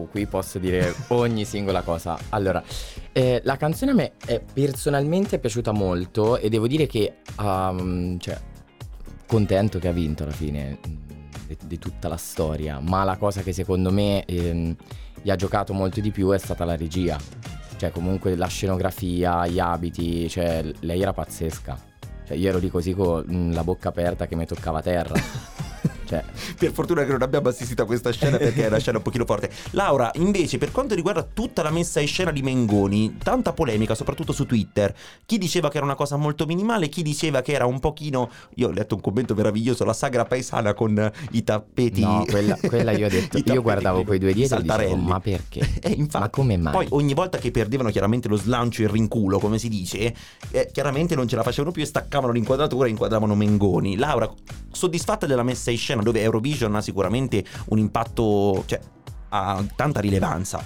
[0.09, 2.17] qui posso dire ogni singola cosa.
[2.29, 2.63] Allora,
[3.11, 8.39] eh, la canzone a me è personalmente piaciuta molto e devo dire che, um, cioè,
[9.25, 10.95] contento che ha vinto alla fine mm,
[11.47, 14.75] di, di tutta la storia, ma la cosa che secondo me ehm,
[15.21, 17.17] gli ha giocato molto di più è stata la regia.
[17.77, 21.77] Cioè, comunque la scenografia, gli abiti, cioè, lei era pazzesca.
[22.25, 25.15] Cioè, io ero lì così con mm, la bocca aperta che mi toccava terra.
[26.09, 26.23] Cioè,
[26.57, 29.25] Per fortuna che non abbiamo assistito a questa scena perché è una scena un pochino
[29.25, 29.51] forte.
[29.71, 34.33] Laura, invece, per quanto riguarda tutta la messa in scena di Mengoni, tanta polemica, soprattutto
[34.33, 34.95] su Twitter.
[35.27, 38.31] Chi diceva che era una cosa molto minimale, chi diceva che era un pochino.
[38.55, 42.01] Io ho letto un commento meraviglioso, la sagra paesana con i tappeti.
[42.01, 45.67] no, quella, quella io ho detto, io guardavo quei due dietro e dicevo, ma perché?
[45.81, 46.23] Eh, infatti.
[46.23, 46.73] Ma come mai?
[46.73, 50.13] Poi ogni volta che perdevano chiaramente lo slancio e il rinculo, come si dice,
[50.51, 53.95] eh, chiaramente non ce la facevano più e staccavano l'inquadratura e inquadravano Mengoni.
[53.95, 54.29] Laura,
[54.71, 58.79] soddisfatta della messa in scena dove Eurovision ha sicuramente un impatto, cioè
[59.29, 60.63] ha tanta rilevanza.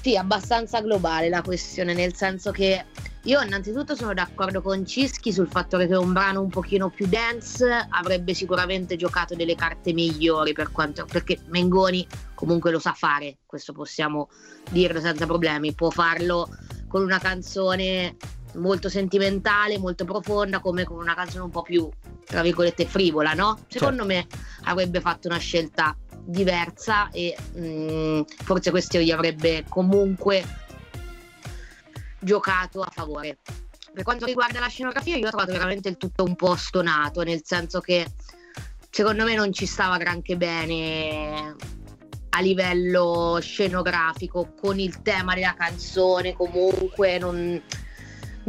[0.00, 2.86] Sì, abbastanza globale la questione, nel senso che
[3.24, 7.86] io innanzitutto sono d'accordo con Cischi sul fatto che un brano un pochino più dance
[7.90, 13.74] avrebbe sicuramente giocato delle carte migliori per quanto, perché Mengoni comunque lo sa fare, questo
[13.74, 14.30] possiamo
[14.70, 16.48] dirlo senza problemi, può farlo
[16.88, 18.16] con una canzone
[18.54, 21.88] molto sentimentale, molto profonda, come con una canzone un po' più,
[22.24, 23.58] tra virgolette, frivola, no?
[23.68, 24.26] Secondo me
[24.64, 30.44] avrebbe fatto una scelta diversa e mm, forse questo gli avrebbe comunque
[32.20, 33.38] giocato a favore.
[33.92, 37.40] Per quanto riguarda la scenografia, io ho trovato veramente il tutto un po' stonato, nel
[37.42, 38.06] senso che
[38.90, 41.56] secondo me non ci stava granché bene
[42.30, 47.60] a livello scenografico con il tema della canzone, comunque non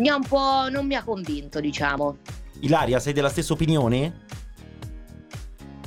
[0.02, 2.18] mi ha un po' non mi ha convinto, diciamo.
[2.62, 4.26] Ilaria, sei della stessa opinione?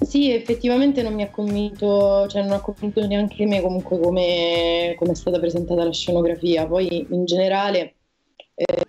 [0.00, 5.12] Sì, effettivamente non mi ha convinto, cioè non ha convinto neanche me comunque come, come
[5.12, 6.64] è stata presentata la scenografia.
[6.64, 7.94] Poi in generale,
[8.54, 8.84] eh,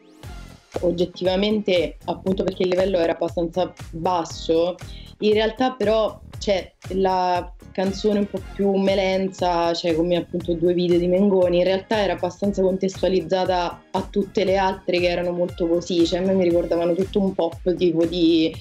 [0.82, 4.76] oggettivamente, appunto perché il livello era abbastanza basso,
[5.20, 10.98] in realtà però c'è la canzone un po' più melenza, cioè come appunto due video
[10.98, 16.06] di Mengoni, in realtà era abbastanza contestualizzata a tutte le altre che erano molto così,
[16.06, 18.56] cioè a me mi ricordavano tutto un pop tipo di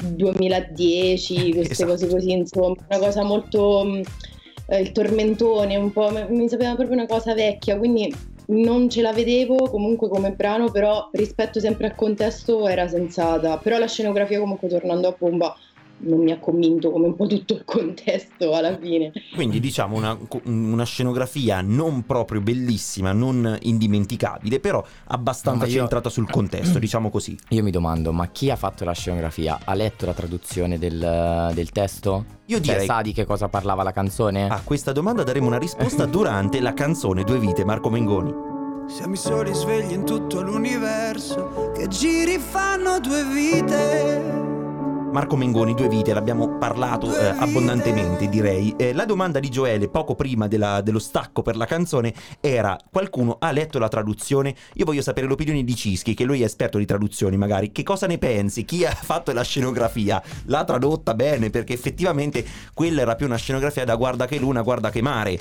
[0.00, 1.90] 2010, queste Esatto.
[1.90, 4.02] cose così, insomma, una cosa molto mh,
[4.68, 8.14] eh, il tormentone, un po', mi mi sapeva proprio una cosa vecchia, quindi
[8.50, 13.58] non ce la vedevo comunque come brano, però rispetto sempre al contesto era sensata.
[13.58, 15.56] Però la scenografia comunque tornando a bomba
[16.02, 19.12] non mi ha convinto come un po' tutto il contesto alla fine.
[19.34, 26.28] Quindi diciamo una, una scenografia non proprio bellissima, non indimenticabile, però abbastanza io- centrata sul
[26.30, 27.36] contesto, diciamo così.
[27.50, 29.58] Io mi domando, ma chi ha fatto la scenografia?
[29.64, 32.24] Ha letto la traduzione del, del testo?
[32.46, 34.48] Io Cioè, direi- sa di che cosa parlava la canzone?
[34.48, 38.32] A questa domanda daremo una risposta durante la canzone Due vite Marco Mengoni.
[38.88, 44.58] Siamo i soli svegli in tutto l'universo che giri fanno due vite.
[45.12, 48.74] Marco Mengoni, due vite, l'abbiamo parlato eh, abbondantemente direi.
[48.76, 53.36] Eh, la domanda di Gioele poco prima della- dello stacco per la canzone era qualcuno
[53.40, 54.54] ha letto la traduzione?
[54.74, 57.72] Io voglio sapere l'opinione di Cischi, che lui è esperto di traduzioni magari.
[57.72, 58.64] Che cosa ne pensi?
[58.64, 60.22] Chi ha fatto la scenografia?
[60.46, 64.90] L'ha tradotta bene perché effettivamente quella era più una scenografia da guarda che luna, guarda
[64.90, 65.38] che mare.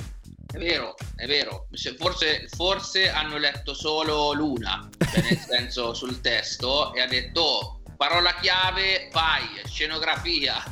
[0.51, 1.67] È vero, è vero.
[1.73, 7.41] Se- Forse, forse hanno letto solo l'una, cioè nel senso sul testo, e ha detto
[7.41, 10.63] "Oh, parola chiave, vai, scenografia.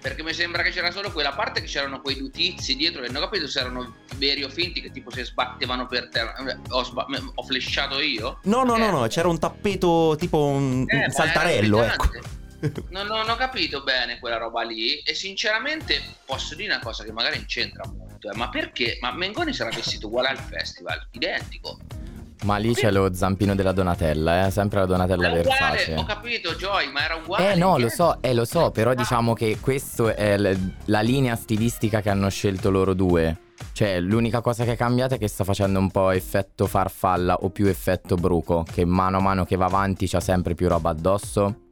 [0.00, 3.08] Perché mi sembra che c'era solo quella parte che c'erano quei due tizi dietro che
[3.08, 6.36] non ho capito se erano veri o finti, che tipo si sbattevano per terra.
[6.36, 8.38] Eh, Ho, sba- ho flashato io?
[8.44, 12.08] No, no, no, Eh, no, c'era un tappeto tipo un, Eh, saltarello, ecco.
[12.90, 17.10] Non, non ho capito bene quella roba lì e sinceramente posso dire una cosa che
[17.12, 18.98] magari non c'entra molto, eh, ma perché?
[19.00, 21.78] Ma Mengoni sarà vestito uguale al festival, identico.
[22.46, 24.50] Ma lì c'è lo zampino della Donatella, eh?
[24.52, 25.94] Sempre la Donatella uguale, Versace.
[25.96, 27.52] ho capito Joy, ma era uguale.
[27.52, 31.34] Eh no, lo so, eh lo so, però diciamo che questa è l- la linea
[31.34, 33.36] stilistica che hanno scelto loro due.
[33.72, 37.50] Cioè, l'unica cosa che è cambiata è che sta facendo un po' effetto farfalla o
[37.50, 41.62] più effetto bruco, che mano a mano che va avanti c'ha sempre più roba addosso.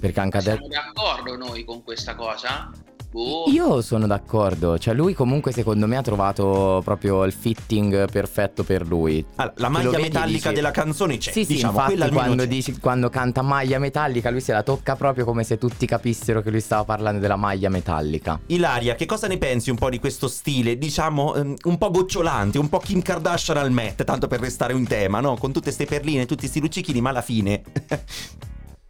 [0.00, 0.56] Perché anche adesso...
[0.56, 2.70] Siamo d'accordo noi con questa cosa?
[3.16, 3.44] Boh.
[3.50, 8.86] Io sono d'accordo, cioè lui comunque secondo me ha trovato proprio il fitting perfetto per
[8.86, 9.24] lui.
[9.36, 12.78] Ah, la maglia vedi metallica dici- della canzone c'è, Sì, sì, diciamo, infatti quando, dici-
[12.78, 16.60] quando canta maglia metallica lui se la tocca proprio come se tutti capissero che lui
[16.60, 18.38] stava parlando della maglia metallica.
[18.48, 22.58] Ilaria, che cosa ne pensi un po' di questo stile, diciamo, ehm, un po' gocciolante,
[22.58, 25.38] un po' Kim Kardashian al Met, tanto per restare in tema, no?
[25.38, 27.62] Con tutte ste perline, tutti sti luccichini, ma alla fine...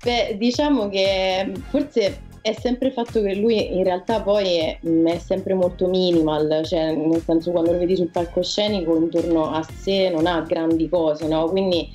[0.03, 5.07] Beh, diciamo che forse è sempre il fatto che lui in realtà poi è, mh,
[5.09, 10.11] è sempre molto minimal, cioè nel senso quando lo vedi sul palcoscenico intorno a sé
[10.11, 11.49] non ha grandi cose, no?
[11.49, 11.91] Quindi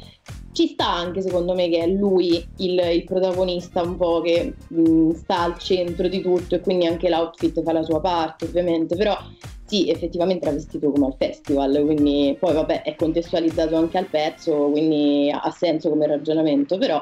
[0.51, 5.11] ci sta anche secondo me che è lui il, il protagonista un po' che mh,
[5.11, 9.17] sta al centro di tutto e quindi anche l'outfit fa la sua parte ovviamente, però
[9.65, 14.69] sì effettivamente era vestito come al festival, quindi poi vabbè è contestualizzato anche al pezzo,
[14.69, 17.01] quindi ha senso come ragionamento, però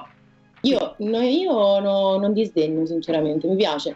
[0.62, 3.96] io, no, io no- non disdegno sinceramente, mi piace.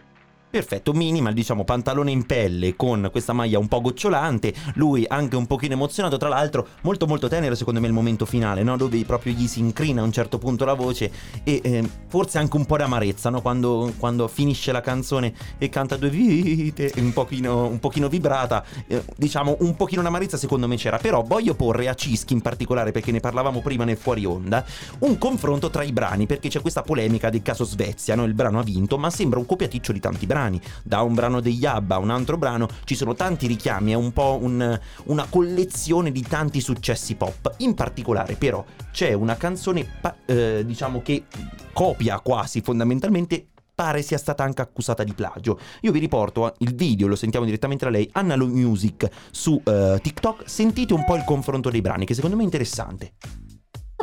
[0.54, 5.48] Perfetto, minimal, diciamo pantalone in pelle con questa maglia un po' gocciolante, lui anche un
[5.48, 8.78] pochino emozionato, tra l'altro molto molto tenero secondo me il momento finale, no?
[8.78, 11.12] dove proprio gli si incrina a un certo punto la voce
[11.44, 13.42] e eh, forse anche un po' di amarezza no?
[13.42, 19.04] quando, quando, finisce la canzone e canta due vite, un pochino, un pochino vibrata, eh,
[19.16, 23.12] diciamo un pochino d'amarezza secondo me c'era, però voglio porre a Cischi in particolare perché
[23.12, 24.64] ne parlavamo prima nel fuori onda,
[25.00, 28.26] un confronto tra i brani perché c'è questa polemica del caso Svezia, no?
[28.26, 30.42] il brano ha vinto ma sembra un copiaticcio di tanti brani
[30.84, 34.12] da un brano degli Abba a un altro brano, ci sono tanti richiami, è un
[34.12, 37.54] po' un, una collezione di tanti successi pop.
[37.58, 41.26] In particolare, però, c'è una canzone, eh, diciamo che
[41.72, 45.60] copia quasi fondamentalmente pare sia stata anche accusata di plagio.
[45.82, 50.48] Io vi riporto il video, lo sentiamo direttamente da lei, Annalo Music su uh, TikTok.
[50.48, 53.14] Sentite un po' il confronto dei brani, che secondo me è interessante.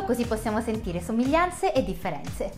[0.05, 2.51] Così possiamo sentire somiglianze e differenze.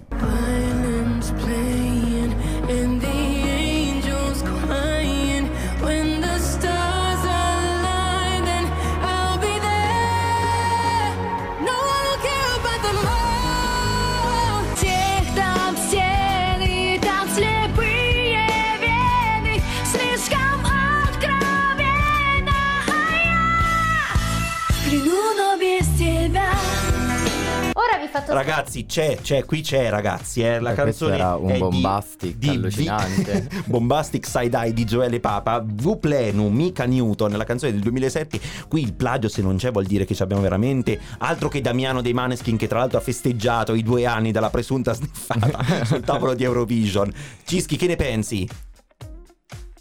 [28.13, 30.41] Fatto Ragazzi, c'è, c'è, qui c'è, ragazzi.
[30.41, 30.59] Eh.
[30.59, 33.47] La Eh, canzone era un è bombastic di, allucinante.
[33.49, 35.59] di- bombastic side eye di Joele Papa.
[35.65, 38.39] V Plenum, Mika Newton, la canzone del 2007.
[38.67, 42.01] Qui il plagio, se non c'è, vuol dire che ci abbiamo veramente altro che Damiano
[42.01, 46.33] dei Maneskin, che tra l'altro ha festeggiato i due anni dalla presunta sniffata sul tavolo
[46.35, 47.11] di Eurovision.
[47.43, 48.47] Cischi, che ne pensi?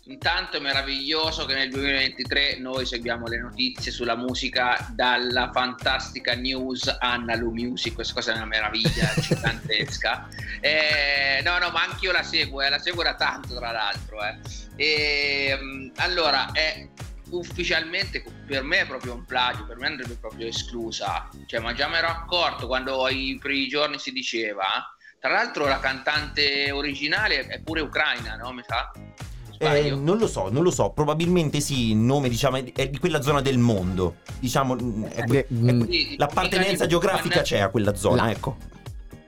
[0.07, 6.97] Intanto è meraviglioso che nel 2023 noi seguiamo le notizie sulla musica dalla fantastica news
[6.99, 10.29] Annalu Music, questa cosa è una meraviglia gigantesca.
[10.61, 14.19] Eh, no, no, ma anch'io la seguo, eh, la seguo da tanto tra l'altro.
[14.25, 14.39] Eh.
[14.75, 16.89] E, mm, allora, è
[17.31, 21.29] ufficialmente per me è proprio un plagio, per me andrebbe proprio esclusa.
[21.47, 24.65] Cioè, ma già mi ero accorto quando ai primi giorni si diceva.
[25.21, 28.51] Tra l'altro la cantante originale è pure ucraina, no?
[28.53, 28.91] Mi sa?
[29.63, 33.23] Eh, non lo so, non lo so, probabilmente sì, il nome diciamo è di quella
[33.23, 34.17] zona del mondo.
[34.41, 38.57] Diciamo, mm, è que- è que- l'appartenenza geografica c'è a quella zona, ecco.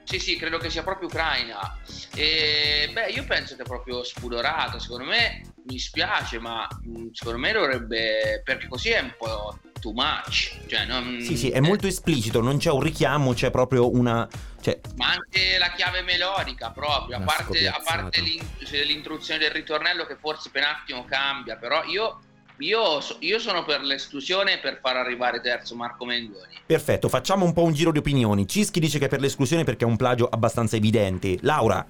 [0.05, 1.77] Sì, sì, credo che sia proprio ucraina.
[2.15, 4.79] E, beh, io penso che è proprio spudorata.
[4.79, 8.41] Secondo me mi spiace, ma mh, secondo me dovrebbe.
[8.43, 10.57] Perché così è un po' too much.
[10.67, 14.27] Cioè, non, Sì, sì, è molto esplicito, non c'è un richiamo, c'è proprio una...
[14.61, 19.51] Cioè, Ma anche la chiave melodica proprio, a parte, a parte l'in- se l'introduzione del
[19.51, 22.21] ritornello che forse per un attimo cambia, però io,
[22.59, 26.61] io, so- io sono per l'esclusione per far arrivare terzo Marco Mengoni.
[26.65, 28.47] perfetto, facciamo un po' un giro di opinioni.
[28.47, 31.37] Cischi dice che è per l'esclusione perché è un plagio abbastanza evidente.
[31.41, 31.85] Laura,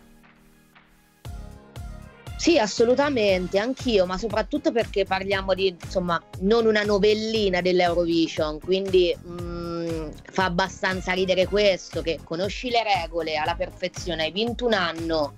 [2.37, 10.09] Sì, assolutamente, anch'io, ma soprattutto perché parliamo di, insomma, non una novellina dell'Eurovision, quindi mm,
[10.31, 15.37] fa abbastanza ridere questo, che conosci le regole alla perfezione, hai vinto un anno,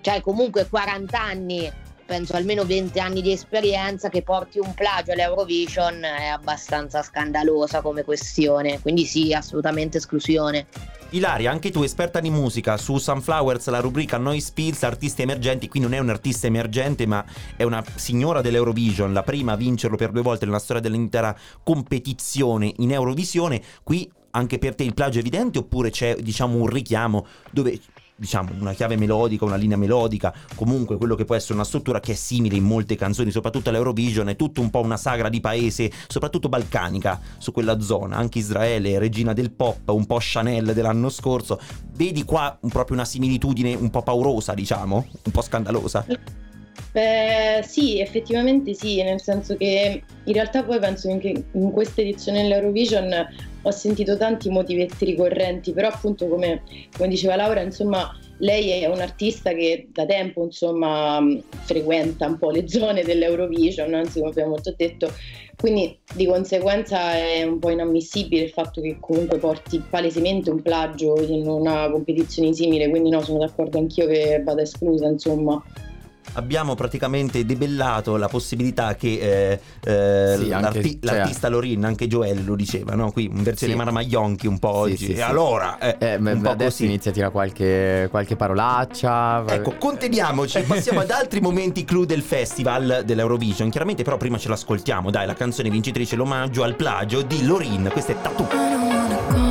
[0.00, 1.70] cioè comunque 40 anni,
[2.04, 8.04] penso almeno 20 anni di esperienza, che porti un plagio all'Eurovision è abbastanza scandalosa come
[8.04, 10.66] questione, quindi sì, assolutamente esclusione.
[11.10, 15.78] Ilaria, anche tu esperta di musica su Sunflowers, la rubrica Noise Pills, artisti emergenti, qui
[15.78, 17.22] non è un artista emergente ma
[17.54, 22.72] è una signora dell'Eurovision, la prima a vincerlo per due volte nella storia dell'intera competizione
[22.78, 27.26] in Eurovisione, qui anche per te il plagio è evidente oppure c'è diciamo un richiamo
[27.50, 27.78] dove
[28.22, 32.12] diciamo una chiave melodica, una linea melodica, comunque quello che può essere una struttura che
[32.12, 35.90] è simile in molte canzoni, soprattutto all'Eurovision, è tutto un po' una sagra di paese,
[36.06, 41.58] soprattutto balcanica su quella zona, anche Israele, regina del pop, un po' Chanel dell'anno scorso.
[41.94, 46.06] Vedi qua proprio una similitudine un po' paurosa, diciamo, un po' scandalosa.
[46.92, 52.42] Beh, sì, effettivamente sì, nel senso che in realtà poi penso che in questa edizione
[52.42, 53.10] dell'Eurovision
[53.62, 56.62] ho sentito tanti motivetti ricorrenti, però appunto come,
[56.94, 62.38] come diceva Laura, insomma, lei è un artista che da tempo insomma mh, frequenta un
[62.38, 65.12] po' le zone dell'Eurovision, anzi come abbiamo già detto,
[65.56, 71.18] quindi di conseguenza è un po' inammissibile il fatto che comunque porti palesemente un plagio
[71.22, 75.62] in una competizione simile, quindi no, sono d'accordo anch'io che vada esclusa, insomma.
[76.34, 82.06] Abbiamo praticamente debellato la possibilità che eh, eh, Sì, anche- l'arti- cioè- l'artista Lorin, anche
[82.06, 83.10] Joel lo diceva, no?
[83.12, 83.78] Qui in versione Sì.
[83.78, 84.96] Maramaglionchi un po' oggi.
[84.96, 85.20] Sì, sì, e sì.
[85.22, 86.84] allora, eh, Eh, beh, un po' adesso così.
[86.86, 89.44] inizia a tirare qualche, qualche parolaccia.
[89.46, 93.68] Ecco, conteniamoci, passiamo ad altri momenti clou del festival dell'Eurovision.
[93.68, 95.10] Chiaramente, però, prima ce l'ascoltiamo.
[95.10, 97.88] Dai, la canzone vincitrice, l'omaggio al plagio di Lorin.
[97.92, 98.46] Questa è Tattoo.
[98.46, 99.50] I don't wanna go,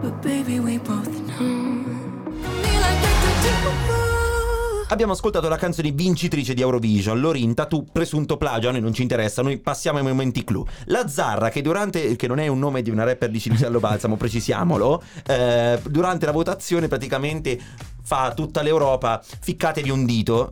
[0.00, 0.57] but baby,
[4.90, 9.02] Abbiamo ascoltato la canzone vincitrice di Eurovision, Lorinta, tu presunto plagio, a noi non ci
[9.02, 10.64] interessa, noi passiamo ai momenti clou.
[10.86, 14.16] La Zarra, che durante, che non è un nome di una rapper di Cinicello Balsamo,
[14.18, 17.58] precisiamolo, eh, durante la votazione praticamente
[18.02, 20.50] fa tutta l'Europa ficcate di un dito.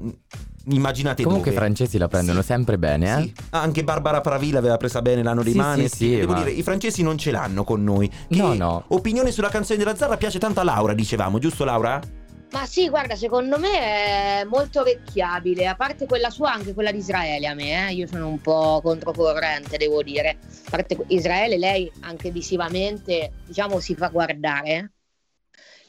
[0.68, 1.64] Immaginate Comunque i dove.
[1.64, 3.32] francesi la prendono sempre bene, eh?
[3.50, 5.88] Anche Barbara Pravilla aveva presa bene l'anno dei Sì, Maneskin.
[5.88, 8.08] sì, sì, Devo ma- dire, i francesi non ce l'hanno con noi.
[8.08, 8.84] Che No, no.
[8.88, 12.00] Opinione sulla canzone della Zarra piace tanto a Laura, dicevamo, giusto Laura?
[12.52, 16.98] Ma sì, guarda, secondo me è molto orecchiabile, a parte quella sua, anche quella di
[16.98, 17.92] Israele a me, eh.
[17.92, 20.38] io sono un po' controcorrente, devo dire.
[20.66, 24.92] A parte Israele, lei anche visivamente, diciamo, si fa guardare.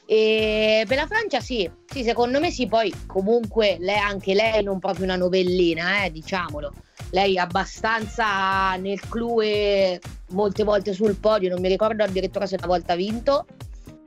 [0.04, 4.78] E per la Francia sì, sì, secondo me sì, poi comunque lei, anche lei non
[4.78, 6.72] proprio una novellina, eh, diciamolo.
[7.10, 10.00] Lei è abbastanza nel clou e
[10.30, 13.46] molte volte sul podio, non mi ricordo addirittura se una volta ha vinto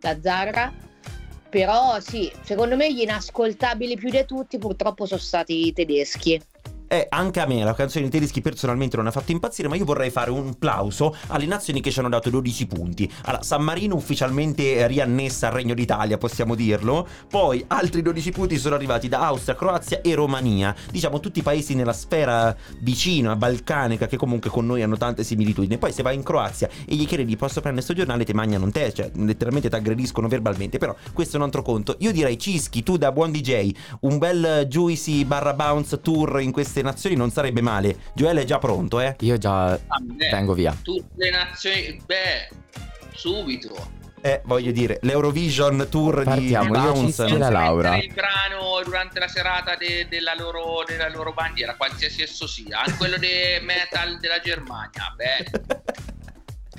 [0.02, 0.74] la Zarra.
[1.52, 6.42] Però sì, secondo me gli inascoltabili più di tutti purtroppo sono stati i tedeschi.
[6.92, 9.86] Eh, anche a me la canzone dei tedeschi personalmente non ha fatto impazzire, ma io
[9.86, 13.10] vorrei fare un plauso alle nazioni che ci hanno dato 12 punti.
[13.24, 17.08] Allora, San Marino ufficialmente riannessa al Regno d'Italia, possiamo dirlo.
[17.30, 20.76] Poi altri 12 punti sono arrivati da Austria, Croazia e Romania.
[20.92, 25.78] Diciamo tutti i paesi nella sfera vicina, balcanica, che comunque con noi hanno tante similitudini.
[25.78, 28.92] Poi se vai in Croazia e gli chiedi posso prendere sto giornale, ti mangiano tè,
[28.92, 30.78] cioè letteralmente ti aggrediscono verbalmente.
[30.78, 31.96] Però questo è un altro conto.
[32.00, 33.72] Io direi Cischi, tu da buon DJ,
[34.02, 37.98] un bel Juicy barra bounce tour in queste nazioni non sarebbe male.
[38.14, 39.16] Joele è già pronto, eh?
[39.22, 40.76] Io già Ah, beh, vengo via.
[40.82, 42.50] Tutte le nazioni, beh,
[43.14, 44.00] subito.
[44.24, 47.26] Eh, voglio dire, l'Eurovision tour Partiamo, di Bounce.
[47.26, 47.96] E la Laura.
[47.98, 52.98] il brano durante la serata de- della, loro, della loro bandiera, qualsiasi esso sia, anche
[52.98, 55.12] quello dei metal della Germania.
[55.16, 55.50] Beh,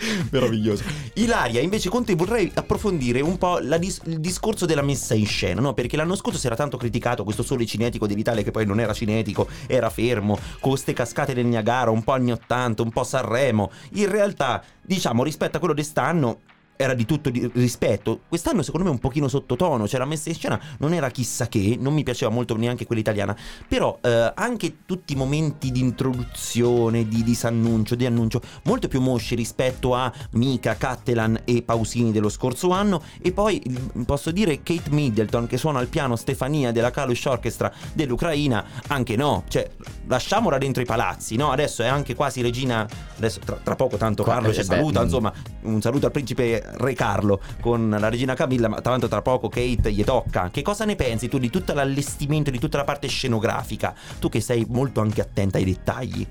[0.30, 0.84] Meraviglioso.
[1.14, 5.61] Ilaria, invece con te vorrei approfondire un po' dis- il discorso della messa in scena,
[5.61, 5.74] no?
[5.74, 8.92] Perché l'anno scorso si era tanto criticato questo sole cinetico dell'Italia che poi non era
[8.92, 13.70] cinetico, era fermo, con queste cascate del Niagara, un po' anni 80, un po' Sanremo.
[13.92, 16.40] In realtà, diciamo, rispetto a quello di st'anno
[16.83, 18.20] era di tutto di rispetto.
[18.28, 21.76] Quest'anno secondo me un pochino sottotono, cioè la messa in scena non era chissà che,
[21.80, 27.07] non mi piaceva molto neanche quella italiana, però eh, anche tutti i momenti di introduzione,
[27.09, 32.70] di disannuncio, di annuncio, molto più mosci rispetto a Mika, Cattelan e Pausini dello scorso
[32.70, 33.62] anno e poi
[34.05, 39.45] posso dire Kate Middleton che suona al piano Stefania della Kalush Orchestra dell'Ucraina, anche no,
[39.49, 39.68] cioè
[40.07, 41.51] lasciamola dentro i palazzi, no?
[41.51, 45.01] Adesso è anche quasi regina, adesso tra, tra poco tanto Carlo ci eh, beh, saluta,
[45.01, 45.05] mm.
[45.05, 49.48] insomma un saluto al principe Re Carlo con la regina Camilla, ma tanto tra poco
[49.48, 50.50] Kate gli tocca.
[50.50, 53.94] Che cosa ne pensi tu di tutto l'allestimento, di tutta la parte scenografica?
[54.18, 56.26] Tu che sei molto anche attenta ai dettagli.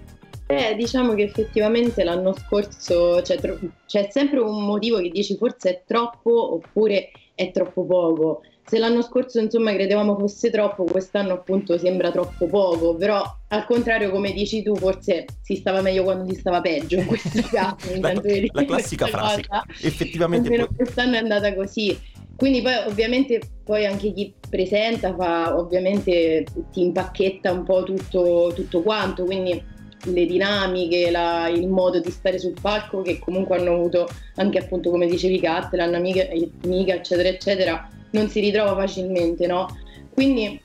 [0.47, 5.69] Eh, diciamo che effettivamente l'anno scorso c'è, tro- c'è sempre un motivo che dici forse
[5.69, 8.41] è troppo oppure è troppo poco.
[8.64, 14.12] Se l'anno scorso insomma credevamo fosse troppo, quest'anno appunto sembra troppo poco, però al contrario
[14.12, 17.76] come dici tu forse si stava meglio quando si stava peggio in questo caso.
[17.99, 19.43] La, la classica frase.
[19.47, 19.64] cosa.
[19.82, 21.97] Effettivamente Almeno poi- quest'anno è andata così.
[22.36, 28.82] Quindi poi ovviamente poi anche chi presenta fa ovviamente ti impacchetta un po' tutto, tutto
[28.82, 29.62] quanto, quindi
[30.05, 34.89] le dinamiche, la- il modo di stare sul palco che comunque hanno avuto anche appunto
[34.89, 36.26] come dicevi Cattelan, amica,
[36.64, 39.68] amica eccetera eccetera, non si ritrova facilmente, no?
[40.14, 40.62] Quindi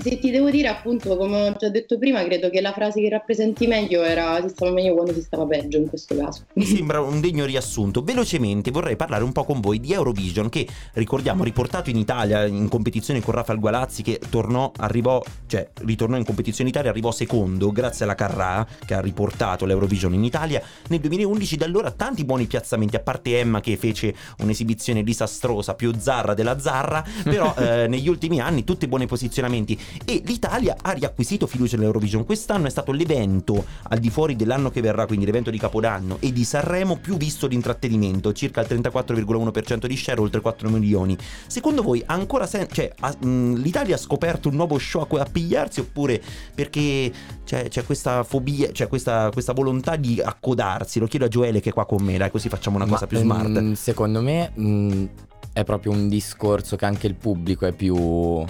[0.00, 3.08] se ti devo dire appunto come ho già detto prima, credo che la frase che
[3.08, 6.44] rappresenti meglio era si stava meglio quando si stava peggio in questo caso.
[6.54, 8.02] Mi sembra un degno riassunto.
[8.02, 12.68] Velocemente vorrei parlare un po' con voi di Eurovision che ricordiamo riportato in Italia in
[12.68, 17.70] competizione con Rafael Gualazzi che tornò, arrivò, cioè ritornò in competizione in Italia, arrivò secondo
[17.70, 21.56] grazie alla Carrà che ha riportato l'Eurovision in Italia nel 2011.
[21.56, 26.58] Da allora tanti buoni piazzamenti, a parte Emma che fece un'esibizione disastrosa, più zarra della
[26.58, 32.24] zarra, però eh, negli ultimi anni tutti buoni posizionamenti e l'Italia ha riacquisito fiducia nell'Eurovision.
[32.24, 36.32] Quest'anno è stato l'evento al di fuori dell'anno che verrà, quindi l'evento di Capodanno e
[36.32, 41.16] di Sanremo più visto di intrattenimento, circa il 34,1% di share, oltre 4 milioni.
[41.46, 45.18] Secondo voi ancora sen- cioè, ha- mh, l'Italia ha scoperto un nuovo show a cui
[45.20, 46.20] appigliarsi oppure
[46.54, 47.12] perché
[47.44, 50.98] c'è, c'è questa fobia, c'è questa, questa volontà di accodarsi?
[50.98, 53.06] Lo chiedo a Gioele che è qua con me, dai, così facciamo una Ma, cosa
[53.06, 53.60] più smart.
[53.60, 55.04] mm, secondo me mm,
[55.52, 58.44] è proprio un discorso che anche il pubblico è più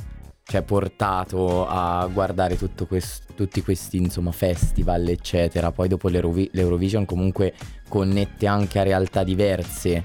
[0.51, 5.71] cioè, portato a guardare tutto quest- tutti questi insomma, festival, eccetera.
[5.71, 7.55] Poi dopo l'Eurovi- l'Eurovision comunque
[7.89, 10.03] connette anche a realtà diverse,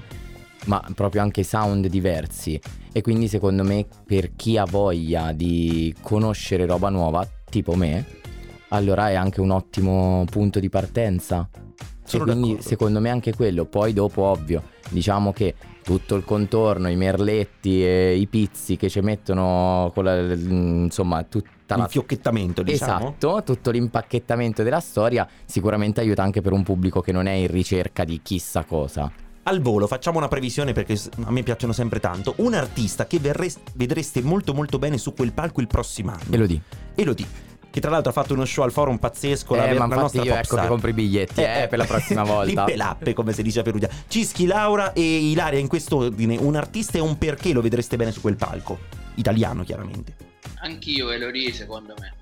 [0.66, 2.60] ma proprio anche sound diversi.
[2.92, 8.04] E quindi secondo me per chi ha voglia di conoscere roba nuova, tipo me,
[8.68, 11.48] allora è anche un ottimo punto di partenza.
[11.52, 12.68] E Sono quindi d'accordo.
[12.68, 13.64] secondo me anche quello.
[13.64, 15.56] Poi dopo, ovvio, diciamo che
[15.86, 21.76] tutto il contorno, i merletti e i pizzi che ci mettono la, insomma tutta la
[21.76, 23.14] L'infiocchettamento, diciamo.
[23.16, 27.46] Esatto, tutto l'impacchettamento della storia sicuramente aiuta anche per un pubblico che non è in
[27.46, 29.08] ricerca di chissà cosa.
[29.44, 32.34] Al volo facciamo una previsione perché a me piacciono sempre tanto.
[32.38, 36.32] Un artista che verres- vedreste molto molto bene su quel palco il prossimo anno.
[36.34, 36.60] Elodie.
[36.96, 37.45] Elodie.
[37.76, 39.54] Che tra l'altro ha fatto uno show al forum pazzesco.
[39.54, 40.62] la, Eh, ver- ma la nostra io pop ecco star.
[40.62, 42.64] che compro i biglietti, eh, per la prossima volta.
[42.64, 43.90] Lippe lappe, come si dice a Perugia.
[44.08, 46.38] Cischi, Laura e Ilaria in quest'ordine.
[46.38, 48.78] Un artista e un perché lo vedreste bene su quel palco.
[49.16, 50.14] Italiano, chiaramente.
[50.60, 52.14] Anch'io Elodie, secondo me.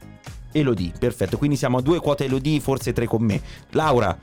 [0.51, 1.39] Elodie, perfetto.
[1.39, 3.41] Quindi siamo a due quote Elodie, forse tre con me.
[3.71, 4.19] Laura,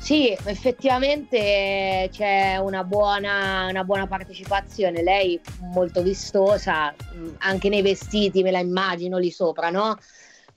[0.00, 5.04] Sì, effettivamente c'è una buona, una buona partecipazione.
[5.04, 5.40] Lei
[5.72, 9.96] molto vistosa, mh, anche nei vestiti me la immagino lì sopra, no?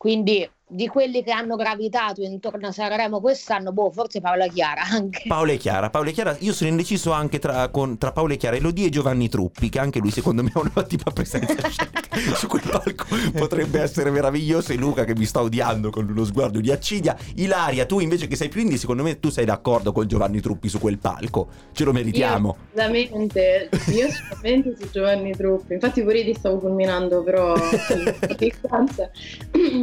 [0.02, 5.24] Quindi di quelli che hanno gravitato intorno a Sanremo quest'anno, boh, forse Paola Chiara anche.
[5.28, 5.90] Paola e Chiara.
[5.90, 8.90] Paola e Chiara, io sono indeciso anche tra, con- tra Paola e Chiara, Elodie e
[8.90, 13.06] Giovanni Truppi, che anche lui secondo me è un'ottima presenza scenica su quel palco.
[13.34, 14.72] Potrebbe essere meraviglioso.
[14.72, 17.18] E Luca che mi sta odiando con uno sguardo di accidia.
[17.36, 20.70] Ilaria, tu invece che sei più indie, secondo me tu sei d'accordo con Giovanni Truppi
[20.70, 21.50] su quel palco.
[21.74, 22.48] Ce lo meritiamo.
[22.48, 25.74] Io, assolutamente, io assolutamente su Giovanni Truppi.
[25.74, 27.56] Infatti pure io ti stavo fulminando, però
[28.38, 29.10] distanza.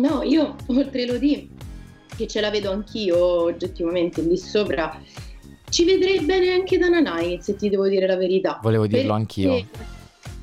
[0.01, 1.49] No, io oltre Elodie,
[2.17, 5.01] che ce la vedo anch'io oggettivamente lì sopra,
[5.71, 8.59] ci vedrei bene anche da Nanai, se ti devo dire la verità.
[8.63, 9.67] Volevo dirlo Perché- anch'io.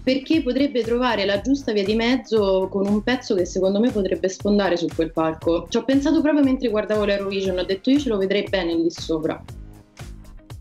[0.04, 4.30] Perché potrebbe trovare la giusta via di mezzo con un pezzo che secondo me potrebbe
[4.30, 5.66] sfondare su quel palco.
[5.68, 8.92] Ci ho pensato proprio mentre guardavo l'Eurovision, ho detto io ce lo vedrei bene lì
[8.92, 9.44] sopra.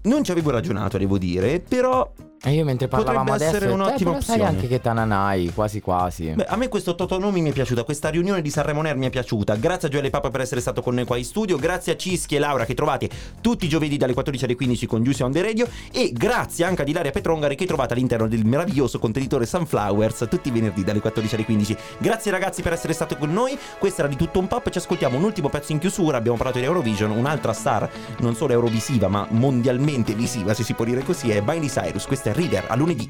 [0.05, 2.11] Non ci avevo ragionato, devo dire, però.
[2.47, 4.45] E io mentre parlavamo potrebbe adesso essere un'ottima eh, opzione.
[4.45, 6.27] anche che Tananai, quasi quasi.
[6.27, 9.11] Beh, a me questo Totonomi mi è piaciuta, questa riunione di Sanremo Air mi è
[9.11, 9.55] piaciuta.
[9.57, 12.37] Grazie a Gioele Papa per essere stato con noi qua in studio, grazie a Cischi
[12.37, 13.09] e Laura che trovate
[13.41, 16.83] tutti i giovedì dalle 14 alle 15 con Giussi on the Radio e grazie anche
[16.83, 21.35] ad Ilaria Petrongari che trovate all'interno del meraviglioso contenitore Sunflowers tutti i venerdì dalle 14
[21.37, 21.77] alle 15.
[21.97, 25.17] Grazie ragazzi per essere stati con noi, questo era di tutto un pop, ci ascoltiamo
[25.17, 27.89] un ultimo pezzo in chiusura, abbiamo parlato di Eurovision, un'altra star
[28.19, 32.31] non solo eurovisiva ma mondialmente visiva se si può dire così è Miley Cyrus, questa
[32.31, 33.09] è Reader, a lunedì.